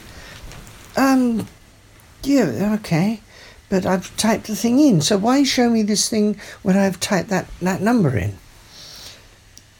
Um, 0.96 1.46
yeah, 2.22 2.76
okay 2.80 3.20
but 3.68 3.84
I've 3.84 4.16
typed 4.16 4.46
the 4.46 4.56
thing 4.56 4.78
in. 4.80 5.00
So 5.00 5.16
why 5.18 5.42
show 5.42 5.68
me 5.68 5.82
this 5.82 6.08
thing 6.08 6.40
when 6.62 6.76
I've 6.76 7.00
typed 7.00 7.28
that, 7.28 7.48
that 7.60 7.80
number 7.80 8.16
in? 8.16 8.38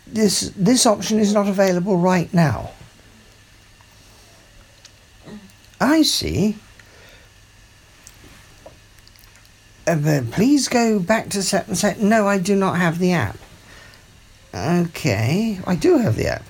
This 0.06 0.52
this 0.56 0.86
option 0.86 1.18
is 1.18 1.34
not 1.34 1.48
available 1.48 1.98
right 1.98 2.32
now. 2.32 2.70
I 5.80 6.02
see. 6.02 6.56
Uh, 9.86 10.22
please 10.30 10.68
go 10.68 10.98
back 10.98 11.30
to 11.30 11.42
set 11.42 11.68
and 11.68 11.76
say, 11.76 11.96
no, 11.98 12.26
I 12.26 12.38
do 12.38 12.54
not 12.56 12.76
have 12.76 12.98
the 12.98 13.12
app. 13.12 13.38
Okay, 14.54 15.60
I 15.66 15.76
do 15.76 15.98
have 15.98 16.16
the 16.16 16.26
app. 16.28 16.44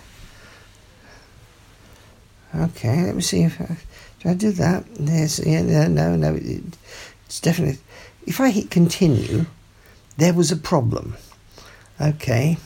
Okay, 2.55 3.05
let 3.05 3.15
me 3.15 3.23
see 3.23 3.43
if 3.43 3.61
I, 3.61 3.77
do 4.21 4.29
I 4.31 4.35
do 4.35 4.53
that. 4.53 4.85
There's 4.95 5.39
yeah, 5.39 5.63
no, 5.89 6.17
no. 6.17 6.35
It, 6.35 6.63
it's 7.27 7.41
definitely. 7.41 7.79
If 8.27 8.41
I 8.41 8.51
hit 8.51 8.71
continue, 8.71 9.47
there 10.17 10.35
was 10.35 10.51
a 10.51 10.57
problem. 10.57 11.17
Okay. 12.01 12.59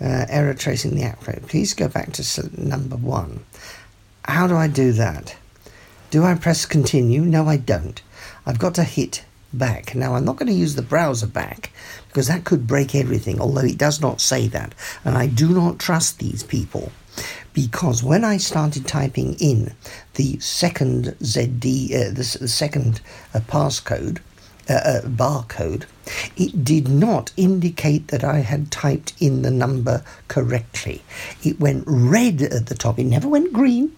Uh, 0.00 0.26
error 0.28 0.54
tracing 0.54 0.94
the 0.94 1.04
app. 1.04 1.20
Please 1.48 1.72
go 1.72 1.88
back 1.88 2.12
to 2.12 2.50
number 2.60 2.96
one. 2.96 3.44
How 4.26 4.46
do 4.46 4.54
I 4.56 4.68
do 4.68 4.92
that? 4.92 5.36
Do 6.10 6.24
I 6.24 6.34
press 6.34 6.66
continue? 6.66 7.22
No, 7.22 7.46
I 7.46 7.56
don't. 7.56 8.02
I've 8.44 8.58
got 8.58 8.74
to 8.74 8.84
hit 8.84 9.24
back. 9.52 9.94
Now, 9.94 10.14
I'm 10.14 10.24
not 10.24 10.36
going 10.36 10.48
to 10.48 10.52
use 10.52 10.74
the 10.74 10.82
browser 10.82 11.26
back 11.26 11.70
because 12.08 12.28
that 12.28 12.44
could 12.44 12.66
break 12.66 12.94
everything, 12.94 13.40
although 13.40 13.62
it 13.62 13.78
does 13.78 14.00
not 14.00 14.20
say 14.20 14.48
that. 14.48 14.74
And 15.04 15.16
I 15.16 15.26
do 15.26 15.48
not 15.48 15.78
trust 15.78 16.18
these 16.18 16.42
people 16.42 16.92
because 17.56 18.02
when 18.02 18.22
I 18.22 18.36
started 18.36 18.86
typing 18.86 19.34
in 19.40 19.72
the 20.16 20.38
second 20.40 21.06
ZD, 21.22 21.86
uh, 21.90 22.08
the, 22.10 22.36
the, 22.40 22.48
second 22.48 23.00
uh, 23.32 23.40
passcode, 23.40 24.18
uh, 24.68 24.74
uh, 24.74 25.00
barcode, 25.04 25.86
it 26.36 26.62
did 26.62 26.86
not 26.86 27.32
indicate 27.38 28.08
that 28.08 28.22
I 28.22 28.40
had 28.40 28.70
typed 28.70 29.14
in 29.20 29.40
the 29.40 29.50
number 29.50 30.04
correctly. 30.28 31.02
It 31.42 31.58
went 31.58 31.84
red 31.86 32.42
at 32.42 32.66
the 32.66 32.74
top. 32.74 32.98
It 32.98 33.04
never 33.04 33.26
went 33.26 33.54
green. 33.54 33.96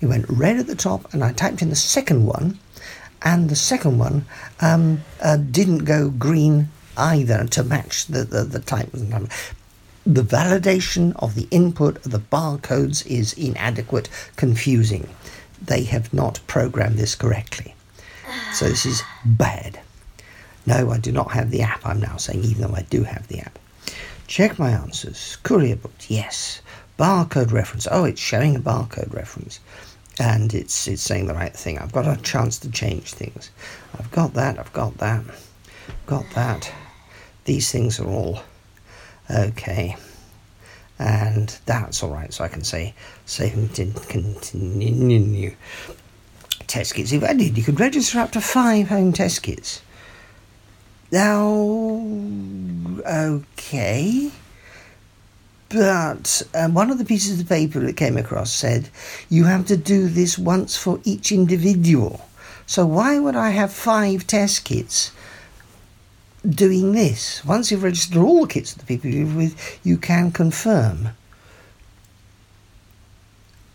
It 0.00 0.06
went 0.06 0.26
red 0.28 0.56
at 0.56 0.66
the 0.66 0.74
top, 0.74 1.14
and 1.14 1.22
I 1.22 1.30
typed 1.30 1.62
in 1.62 1.70
the 1.70 1.76
second 1.76 2.26
one, 2.26 2.58
and 3.22 3.48
the 3.48 3.56
second 3.56 3.98
one 3.98 4.24
um, 4.60 5.02
uh, 5.22 5.36
didn't 5.36 5.84
go 5.84 6.10
green 6.10 6.70
either 6.96 7.46
to 7.46 7.62
match 7.62 8.06
the, 8.06 8.24
the, 8.24 8.42
the 8.42 8.58
type 8.58 8.92
of 8.92 9.08
number 9.08 9.28
the 10.06 10.22
validation 10.22 11.14
of 11.16 11.34
the 11.34 11.48
input 11.50 11.96
of 12.06 12.12
the 12.12 12.20
barcodes 12.20 13.04
is 13.06 13.32
inadequate, 13.32 14.08
confusing. 14.36 15.08
They 15.60 15.82
have 15.84 16.14
not 16.14 16.38
programmed 16.46 16.96
this 16.96 17.16
correctly. 17.16 17.74
So 18.52 18.68
this 18.68 18.86
is 18.86 19.02
bad. 19.24 19.80
No, 20.64 20.90
I 20.92 20.98
do 20.98 21.10
not 21.10 21.32
have 21.32 21.50
the 21.50 21.62
app, 21.62 21.84
I'm 21.84 22.00
now 22.00 22.16
saying, 22.18 22.44
even 22.44 22.62
though 22.62 22.76
I 22.76 22.82
do 22.82 23.02
have 23.02 23.26
the 23.26 23.40
app. 23.40 23.58
Check 24.28 24.58
my 24.58 24.70
answers. 24.70 25.38
Courier 25.42 25.76
booked, 25.76 26.08
yes. 26.08 26.60
Barcode 26.98 27.52
reference. 27.52 27.88
Oh, 27.90 28.04
it's 28.04 28.20
showing 28.20 28.54
a 28.54 28.60
barcode 28.60 29.12
reference. 29.12 29.58
And 30.18 30.54
it's 30.54 30.88
it's 30.88 31.02
saying 31.02 31.26
the 31.26 31.34
right 31.34 31.54
thing. 31.54 31.78
I've 31.78 31.92
got 31.92 32.06
a 32.06 32.20
chance 32.22 32.58
to 32.60 32.70
change 32.70 33.12
things. 33.12 33.50
I've 33.98 34.10
got 34.12 34.34
that, 34.34 34.58
I've 34.58 34.72
got 34.72 34.96
that, 34.98 35.24
got 36.06 36.24
that. 36.34 36.72
These 37.44 37.70
things 37.70 38.00
are 38.00 38.08
all 38.08 38.42
Okay. 39.30 39.96
And 40.98 41.48
that's 41.66 42.02
all 42.02 42.10
right. 42.10 42.32
So 42.32 42.44
I 42.44 42.48
can 42.48 42.64
say 42.64 42.94
save 43.26 43.54
and 43.54 43.94
continue. 44.08 45.54
Test 46.66 46.94
kits. 46.94 47.12
If 47.12 47.22
did, 47.36 47.58
you 47.58 47.62
could 47.64 47.78
register 47.78 48.18
up 48.18 48.32
to 48.32 48.40
five 48.40 48.88
home 48.88 49.12
test 49.12 49.42
kits. 49.42 49.82
Now, 51.12 52.02
okay. 53.06 54.30
But 55.68 56.42
um, 56.54 56.74
one 56.74 56.90
of 56.90 56.98
the 56.98 57.04
pieces 57.04 57.40
of 57.40 57.48
paper 57.48 57.80
that 57.80 57.96
came 57.96 58.16
across 58.16 58.52
said 58.52 58.88
you 59.28 59.44
have 59.44 59.66
to 59.66 59.76
do 59.76 60.08
this 60.08 60.38
once 60.38 60.76
for 60.76 61.00
each 61.04 61.32
individual. 61.32 62.26
So 62.66 62.86
why 62.86 63.18
would 63.18 63.36
I 63.36 63.50
have 63.50 63.72
five 63.72 64.26
test 64.26 64.64
kits 64.64 65.12
doing 66.50 66.92
this. 66.92 67.44
Once 67.44 67.70
you've 67.70 67.82
registered 67.82 68.16
all 68.18 68.42
the 68.42 68.52
kits 68.52 68.72
of 68.72 68.78
the 68.78 68.86
people 68.86 69.10
you 69.10 69.24
live 69.24 69.36
with, 69.36 69.80
you 69.84 69.96
can 69.96 70.30
confirm. 70.32 71.10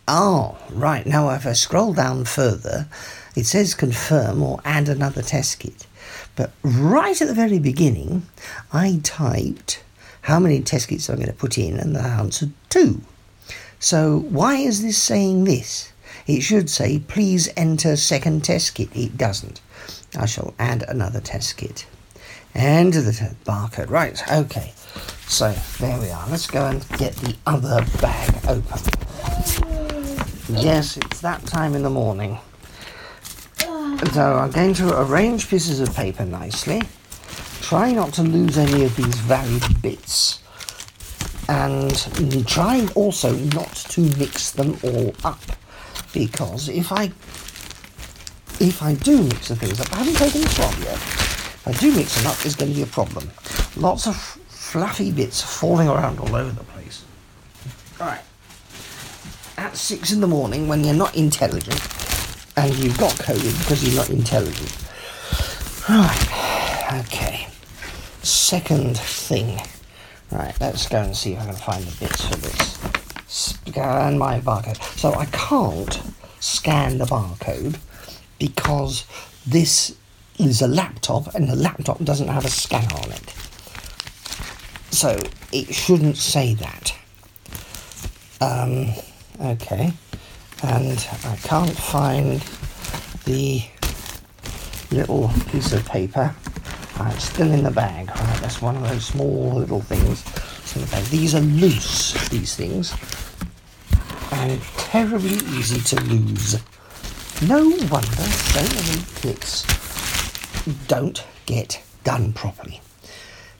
Oh, 0.08 0.58
right. 0.70 1.06
Now, 1.06 1.30
if 1.30 1.46
I 1.46 1.52
scroll 1.52 1.94
down 1.94 2.24
further, 2.24 2.88
it 3.36 3.46
says 3.46 3.74
confirm 3.74 4.42
or 4.42 4.60
add 4.64 4.88
another 4.88 5.22
test 5.22 5.60
kit. 5.60 5.86
But 6.34 6.52
right 6.62 7.20
at 7.20 7.28
the 7.28 7.34
very 7.34 7.58
beginning, 7.58 8.26
I 8.72 9.00
typed 9.02 9.82
how 10.22 10.38
many 10.38 10.60
test 10.60 10.88
kits 10.88 11.08
I'm 11.08 11.16
going 11.16 11.28
to 11.28 11.32
put 11.32 11.58
in, 11.58 11.78
and 11.78 11.96
I 11.96 12.08
answered 12.20 12.52
two. 12.68 13.02
So 13.78 14.20
why 14.28 14.56
is 14.56 14.82
this 14.82 14.98
saying 14.98 15.44
this? 15.44 15.92
It 16.26 16.42
should 16.42 16.70
say, 16.70 17.00
please 17.00 17.48
enter 17.56 17.96
second 17.96 18.44
test 18.44 18.74
kit. 18.74 18.94
It 18.94 19.16
doesn't. 19.16 19.60
I 20.16 20.26
shall 20.26 20.54
add 20.58 20.84
another 20.88 21.20
test 21.20 21.56
kit. 21.56 21.86
And 22.54 22.92
the 22.92 23.34
barcode. 23.44 23.90
Right, 23.90 24.20
okay. 24.30 24.72
So 25.26 25.54
there 25.80 25.98
we 26.00 26.10
are. 26.10 26.28
Let's 26.28 26.46
go 26.46 26.66
and 26.66 26.86
get 26.98 27.14
the 27.16 27.34
other 27.46 27.84
bag 28.00 28.34
open. 28.46 28.80
Yes, 30.48 30.98
it's 30.98 31.20
that 31.20 31.44
time 31.46 31.74
in 31.74 31.82
the 31.82 31.90
morning. 31.90 32.38
So 34.12 34.36
I'm 34.36 34.50
going 34.50 34.74
to 34.74 35.00
arrange 35.00 35.48
pieces 35.48 35.80
of 35.80 35.94
paper 35.94 36.26
nicely. 36.26 36.82
Try 37.62 37.92
not 37.92 38.12
to 38.14 38.22
lose 38.22 38.58
any 38.58 38.84
of 38.84 38.94
these 38.96 39.14
varied 39.20 39.80
bits. 39.80 40.40
And 41.48 41.96
try 42.46 42.86
also 42.94 43.34
not 43.34 43.74
to 43.74 44.00
mix 44.18 44.50
them 44.50 44.78
all 44.82 45.14
up. 45.24 45.40
Because 46.12 46.68
if 46.68 46.92
I 46.92 47.12
if 48.60 48.82
I 48.82 48.94
do 48.94 49.22
mix 49.22 49.48
the 49.48 49.56
things 49.56 49.80
up, 49.80 49.92
I 49.92 49.96
haven't 49.96 50.16
taken 50.16 50.42
the 50.42 50.48
swab 50.48 50.78
yet. 50.80 51.21
I 51.64 51.72
do 51.72 51.94
mix 51.94 52.16
them 52.16 52.26
up, 52.26 52.36
there's 52.38 52.56
going 52.56 52.72
to 52.72 52.76
be 52.76 52.82
a 52.82 52.86
problem. 52.86 53.30
Lots 53.76 54.06
of 54.06 54.16
fluffy 54.16 55.12
bits 55.12 55.40
falling 55.40 55.88
around 55.88 56.18
all 56.18 56.34
over 56.34 56.50
the 56.50 56.64
place. 56.64 57.04
Alright. 58.00 58.22
At 59.56 59.76
six 59.76 60.12
in 60.12 60.20
the 60.20 60.26
morning, 60.26 60.66
when 60.66 60.82
you're 60.82 60.94
not 60.94 61.14
intelligent, 61.14 61.80
and 62.56 62.74
you've 62.76 62.98
got 62.98 63.12
COVID 63.12 63.58
because 63.60 63.84
you're 63.84 63.96
not 63.96 64.10
intelligent. 64.10 64.76
Right, 65.88 67.00
okay. 67.06 67.46
Second 68.22 68.98
thing. 68.98 69.60
Right, 70.30 70.54
let's 70.60 70.88
go 70.88 71.02
and 71.02 71.16
see 71.16 71.34
if 71.34 71.40
I 71.40 71.46
can 71.46 71.54
find 71.54 71.84
the 71.84 72.06
bits 72.06 72.26
for 72.26 72.36
this. 72.36 72.78
Scan 73.26 74.18
my 74.18 74.40
barcode. 74.40 74.82
So 74.98 75.14
I 75.14 75.26
can't 75.26 76.00
scan 76.40 76.98
the 76.98 77.04
barcode 77.04 77.78
because 78.38 79.06
this 79.46 79.96
is 80.44 80.62
a 80.62 80.68
laptop 80.68 81.34
and 81.34 81.48
the 81.48 81.56
laptop 81.56 82.02
doesn't 82.04 82.28
have 82.28 82.44
a 82.44 82.50
scanner 82.50 82.94
on 82.94 83.12
it. 83.12 83.34
So 84.90 85.18
it 85.52 85.74
shouldn't 85.74 86.16
say 86.16 86.54
that. 86.54 86.94
Um, 88.40 88.88
okay 89.40 89.92
and 90.62 91.08
I 91.24 91.36
can't 91.36 91.76
find 91.76 92.40
the 93.24 93.62
little 94.90 95.28
piece 95.50 95.72
of 95.72 95.84
paper. 95.88 96.34
Uh, 96.98 97.10
it's 97.14 97.24
still 97.24 97.50
in 97.50 97.64
the 97.64 97.70
bag. 97.70 98.08
Right, 98.08 98.40
that's 98.40 98.62
one 98.62 98.76
of 98.76 98.88
those 98.88 99.06
small 99.06 99.54
little 99.54 99.80
things. 99.80 100.24
in 100.76 100.82
the. 100.82 101.08
These 101.10 101.34
are 101.34 101.40
loose. 101.40 102.28
These 102.28 102.54
things, 102.54 102.94
and 104.32 104.60
terribly 104.76 105.36
easy 105.56 105.80
to 105.96 106.04
lose. 106.04 106.60
No 107.48 107.64
wonder 107.90 108.22
so 108.22 108.62
many 108.62 109.02
kits 109.16 109.71
don't 110.88 111.24
get 111.46 111.82
done 112.04 112.32
properly. 112.32 112.80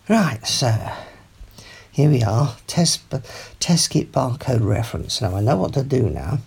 Right, 0.08 0.46
so 0.46 0.92
here 1.90 2.10
we 2.10 2.22
are. 2.22 2.56
Test 2.66 3.02
test 3.60 3.90
kit 3.90 4.12
barcode 4.12 4.64
reference. 4.64 5.20
Now 5.20 5.36
I 5.36 5.40
know 5.40 5.56
what 5.56 5.74
to 5.74 5.82
do 5.82 6.08
now 6.08 6.38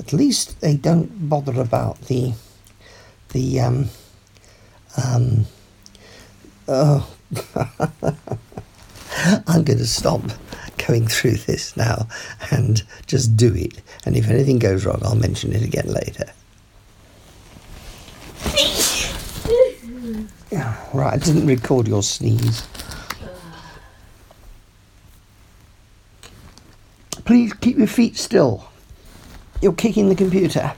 at 0.00 0.12
least 0.14 0.60
they 0.60 0.76
don't 0.76 1.28
bother 1.28 1.60
about 1.60 2.00
the 2.02 2.32
the 3.28 3.60
um, 3.60 3.88
um, 4.96 5.46
oh 6.66 7.14
I'm 9.46 9.64
going 9.64 9.78
to 9.78 9.86
stop 9.86 10.22
going 10.86 11.06
through 11.06 11.36
this 11.36 11.76
now 11.76 12.08
and 12.50 12.82
just 13.06 13.36
do 13.36 13.54
it. 13.54 13.82
And 14.06 14.16
if 14.16 14.28
anything 14.28 14.58
goes 14.58 14.86
wrong, 14.86 15.00
I'll 15.04 15.14
mention 15.14 15.52
it 15.52 15.62
again 15.62 15.86
later. 15.86 16.32
right, 20.94 21.14
I 21.14 21.16
didn't 21.16 21.46
record 21.46 21.88
your 21.88 22.02
sneeze. 22.02 22.66
Please 27.24 27.52
keep 27.52 27.78
your 27.78 27.86
feet 27.86 28.16
still 28.16 28.70
you're 29.60 29.72
kicking 29.72 30.08
the 30.08 30.14
computer 30.14 30.72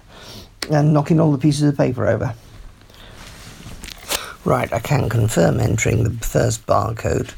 and 0.71 0.93
knocking 0.93 1.21
all 1.21 1.33
the 1.33 1.39
pieces 1.39 1.63
of 1.63 1.77
paper 1.77 2.07
over. 2.07 2.35
Right, 4.45 4.73
I 4.73 4.81
can 4.81 5.09
confirm 5.09 5.61
entering 5.61 6.03
the 6.03 6.11
first 6.11 6.67
barcode 6.67 7.33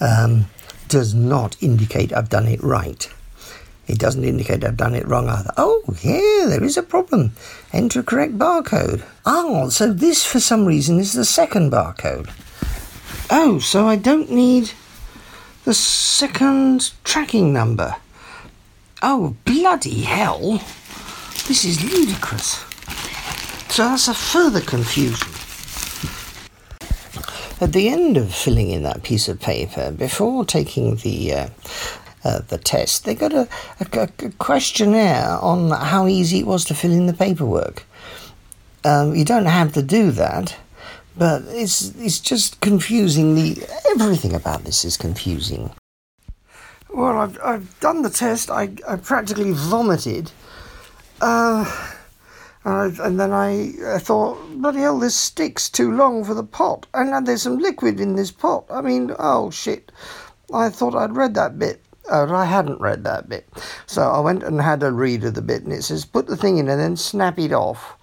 um, 0.00 0.46
does 0.88 1.12
not 1.12 1.56
indicate 1.62 2.12
I've 2.14 2.30
done 2.30 2.46
it 2.46 2.62
right. 2.62 3.12
It 3.86 3.98
doesn't 3.98 4.24
indicate 4.24 4.64
I've 4.64 4.76
done 4.76 4.94
it 4.94 5.06
wrong 5.06 5.28
either. 5.28 5.52
Oh, 5.56 5.82
yeah, 6.02 6.46
there 6.48 6.64
is 6.64 6.76
a 6.76 6.82
problem. 6.82 7.32
Enter 7.72 8.00
a 8.00 8.02
correct 8.02 8.36
barcode. 8.36 9.04
Oh, 9.24 9.68
so 9.68 9.92
this 9.92 10.24
for 10.24 10.40
some 10.40 10.66
reason 10.66 10.98
is 10.98 11.12
the 11.12 11.24
second 11.24 11.70
barcode. 11.70 12.30
Oh, 13.30 13.58
so 13.58 13.86
I 13.86 13.96
don't 13.96 14.30
need 14.30 14.72
the 15.64 15.74
second 15.74 16.92
tracking 17.04 17.52
number. 17.52 17.96
Oh, 19.02 19.36
bloody 19.44 20.02
hell. 20.02 20.62
This 21.46 21.64
is 21.64 21.84
ludicrous. 21.84 22.64
So 23.68 23.84
that's 23.84 24.08
a 24.08 24.14
further 24.14 24.60
confusion. 24.60 25.28
At 27.60 27.72
the 27.72 27.88
end 27.88 28.16
of 28.16 28.34
filling 28.34 28.70
in 28.70 28.82
that 28.82 29.02
piece 29.02 29.28
of 29.28 29.40
paper, 29.40 29.90
before 29.90 30.44
taking 30.44 30.96
the 30.96 31.32
uh, 31.32 31.48
uh, 32.26 32.40
the 32.48 32.58
test, 32.58 33.04
they 33.04 33.14
got 33.14 33.32
a, 33.32 33.48
a, 33.80 34.08
a, 34.18 34.30
questionnaire 34.38 35.38
on 35.40 35.70
how 35.70 36.06
easy 36.06 36.40
it 36.40 36.46
was 36.46 36.64
to 36.64 36.74
fill 36.74 36.90
in 36.90 37.06
the 37.06 37.12
paperwork. 37.12 37.84
Um, 38.84 39.14
you 39.14 39.24
don't 39.24 39.46
have 39.46 39.72
to 39.74 39.82
do 39.82 40.10
that, 40.12 40.56
but 41.16 41.42
it's 41.46 41.94
it's 41.96 42.18
just 42.18 42.60
confusing. 42.60 43.34
The 43.34 43.64
everything 43.92 44.34
about 44.34 44.64
this 44.64 44.84
is 44.84 44.96
confusing. 44.96 45.70
Well, 46.92 47.18
I've 47.18 47.38
I've 47.42 47.80
done 47.80 48.02
the 48.02 48.10
test. 48.10 48.50
I 48.50 48.70
I 48.88 48.96
practically 48.96 49.52
vomited 49.52 50.32
uh, 51.20 51.64
and, 52.64 52.98
and, 52.98 53.20
then 53.20 53.32
I, 53.32 53.72
I 53.94 53.98
thought, 53.98 54.38
bloody 54.60 54.80
hell, 54.80 54.98
this 54.98 55.14
stick's 55.14 55.70
too 55.70 55.92
long 55.92 56.24
for 56.24 56.34
the 56.34 56.44
pot. 56.44 56.86
And 56.92 57.26
there's 57.26 57.42
some 57.42 57.58
liquid 57.58 58.00
in 58.00 58.16
this 58.16 58.30
pot. 58.30 58.66
I 58.70 58.80
mean, 58.80 59.14
oh 59.18 59.50
shit. 59.50 59.92
I 60.52 60.68
thought 60.68 60.94
I'd 60.94 61.16
read 61.16 61.34
that 61.34 61.58
bit. 61.58 61.82
Uh, 62.10 62.32
I 62.32 62.44
hadn't 62.44 62.80
read 62.80 63.04
that 63.04 63.28
bit. 63.28 63.48
So 63.86 64.02
I 64.02 64.20
went 64.20 64.42
and 64.42 64.60
had 64.60 64.82
a 64.82 64.92
read 64.92 65.24
of 65.24 65.34
the 65.34 65.42
bit, 65.42 65.64
and 65.64 65.72
it 65.72 65.82
says, 65.82 66.04
put 66.04 66.26
the 66.26 66.36
thing 66.36 66.58
in 66.58 66.68
and 66.68 66.80
then 66.80 66.96
snap 66.96 67.38
it 67.38 67.52
off. 67.52 67.96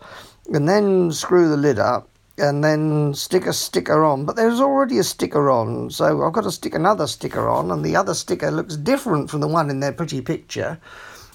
And 0.54 0.68
then 0.68 1.12
screw 1.12 1.48
the 1.50 1.58
lid 1.58 1.80
up 1.80 2.10
and 2.38 2.64
then 2.64 3.14
stick 3.14 3.46
a 3.46 3.54
sticker 3.54 4.04
on. 4.04 4.26
But 4.26 4.36
there's 4.36 4.60
already 4.60 4.98
a 4.98 5.04
sticker 5.04 5.50
on, 5.50 5.90
so 5.90 6.26
I've 6.26 6.34
got 6.34 6.44
to 6.44 6.52
stick 6.52 6.76
another 6.76 7.08
sticker 7.08 7.48
on, 7.48 7.72
and 7.72 7.86
the 7.86 7.96
other 7.96 8.14
sticker 8.14 8.52
looks 8.52 8.76
different 8.76 9.30
from 9.30 9.40
the 9.40 9.48
one 9.48 9.70
in 9.70 9.80
their 9.80 9.94
pretty 9.94 10.22
picture 10.22 10.80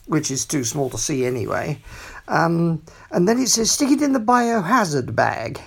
which 0.09 0.31
is 0.31 0.45
too 0.45 0.65
small 0.65 0.91
to 0.91 0.99
see 0.99 1.25
anyway. 1.25 1.79
Um, 2.27 2.83
and 3.11 3.29
then 3.29 3.39
it 3.39 3.49
says, 3.49 3.71
stick 3.71 3.91
it 3.91 4.03
in 4.03 4.13
the 4.13 4.21
biohazard 4.21 5.15
bag. 5.15 5.61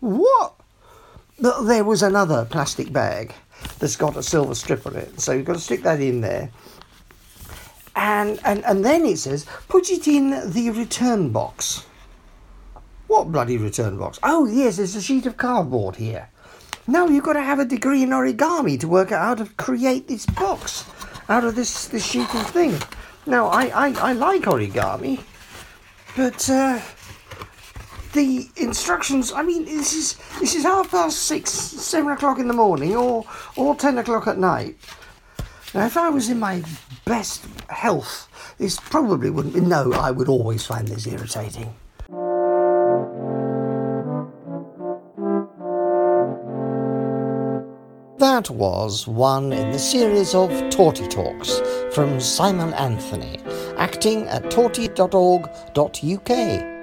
What? 0.00 0.54
There 1.38 1.84
was 1.84 2.02
another 2.02 2.44
plastic 2.44 2.92
bag 2.92 3.32
that's 3.78 3.96
got 3.96 4.16
a 4.16 4.22
silver 4.22 4.54
strip 4.54 4.86
on 4.86 4.96
it, 4.96 5.20
so 5.20 5.32
you've 5.32 5.46
got 5.46 5.54
to 5.54 5.60
stick 5.60 5.82
that 5.82 6.00
in 6.00 6.20
there. 6.20 6.50
And, 7.96 8.38
and, 8.44 8.64
and 8.64 8.84
then 8.84 9.04
it 9.04 9.18
says, 9.18 9.44
put 9.68 9.90
it 9.90 10.06
in 10.06 10.50
the 10.50 10.70
return 10.70 11.30
box. 11.30 11.84
What 13.08 13.32
bloody 13.32 13.56
return 13.56 13.98
box? 13.98 14.18
Oh, 14.22 14.46
yes, 14.46 14.76
there's 14.76 14.94
a 14.94 15.02
sheet 15.02 15.26
of 15.26 15.36
cardboard 15.36 15.96
here. 15.96 16.28
No, 16.86 17.08
you've 17.08 17.24
got 17.24 17.32
to 17.34 17.42
have 17.42 17.58
a 17.58 17.64
degree 17.64 18.02
in 18.02 18.10
origami 18.10 18.78
to 18.80 18.88
work 18.88 19.12
out 19.12 19.38
how 19.38 19.44
to 19.44 19.50
create 19.54 20.08
this 20.08 20.26
box 20.26 20.84
out 21.28 21.44
of 21.44 21.54
this, 21.54 21.86
this 21.88 22.06
sheet 22.06 22.34
of 22.34 22.48
thing. 22.50 22.78
Now, 23.26 23.48
I, 23.48 23.64
I, 23.88 24.10
I 24.10 24.12
like 24.12 24.42
origami, 24.42 25.20
but 26.16 26.48
uh, 26.48 26.80
the 28.12 28.48
instructions. 28.56 29.32
I 29.32 29.42
mean, 29.42 29.64
this 29.64 29.92
is 29.92 30.16
this 30.40 30.54
is 30.54 30.64
half 30.64 30.90
past 30.90 31.22
six, 31.22 31.50
seven 31.50 32.12
o'clock 32.12 32.38
in 32.38 32.48
the 32.48 32.54
morning, 32.54 32.96
or 32.96 33.24
or 33.56 33.74
ten 33.74 33.98
o'clock 33.98 34.26
at 34.26 34.38
night. 34.38 34.76
Now, 35.74 35.86
if 35.86 35.96
I 35.96 36.08
was 36.08 36.30
in 36.30 36.38
my 36.38 36.62
best 37.04 37.44
health, 37.68 38.28
this 38.58 38.80
probably 38.80 39.30
wouldn't 39.30 39.54
be. 39.54 39.60
No, 39.60 39.92
I 39.92 40.10
would 40.10 40.28
always 40.28 40.64
find 40.64 40.88
this 40.88 41.06
irritating. 41.06 41.74
That 48.18 48.50
was 48.50 49.06
one 49.06 49.52
in 49.52 49.70
the 49.70 49.78
series 49.78 50.34
of 50.34 50.50
Torty 50.70 51.08
Talks 51.08 51.60
from 51.94 52.20
Simon 52.20 52.72
Anthony, 52.74 53.38
acting 53.76 54.26
at 54.28 54.44
torty.org.uk. 54.44 56.77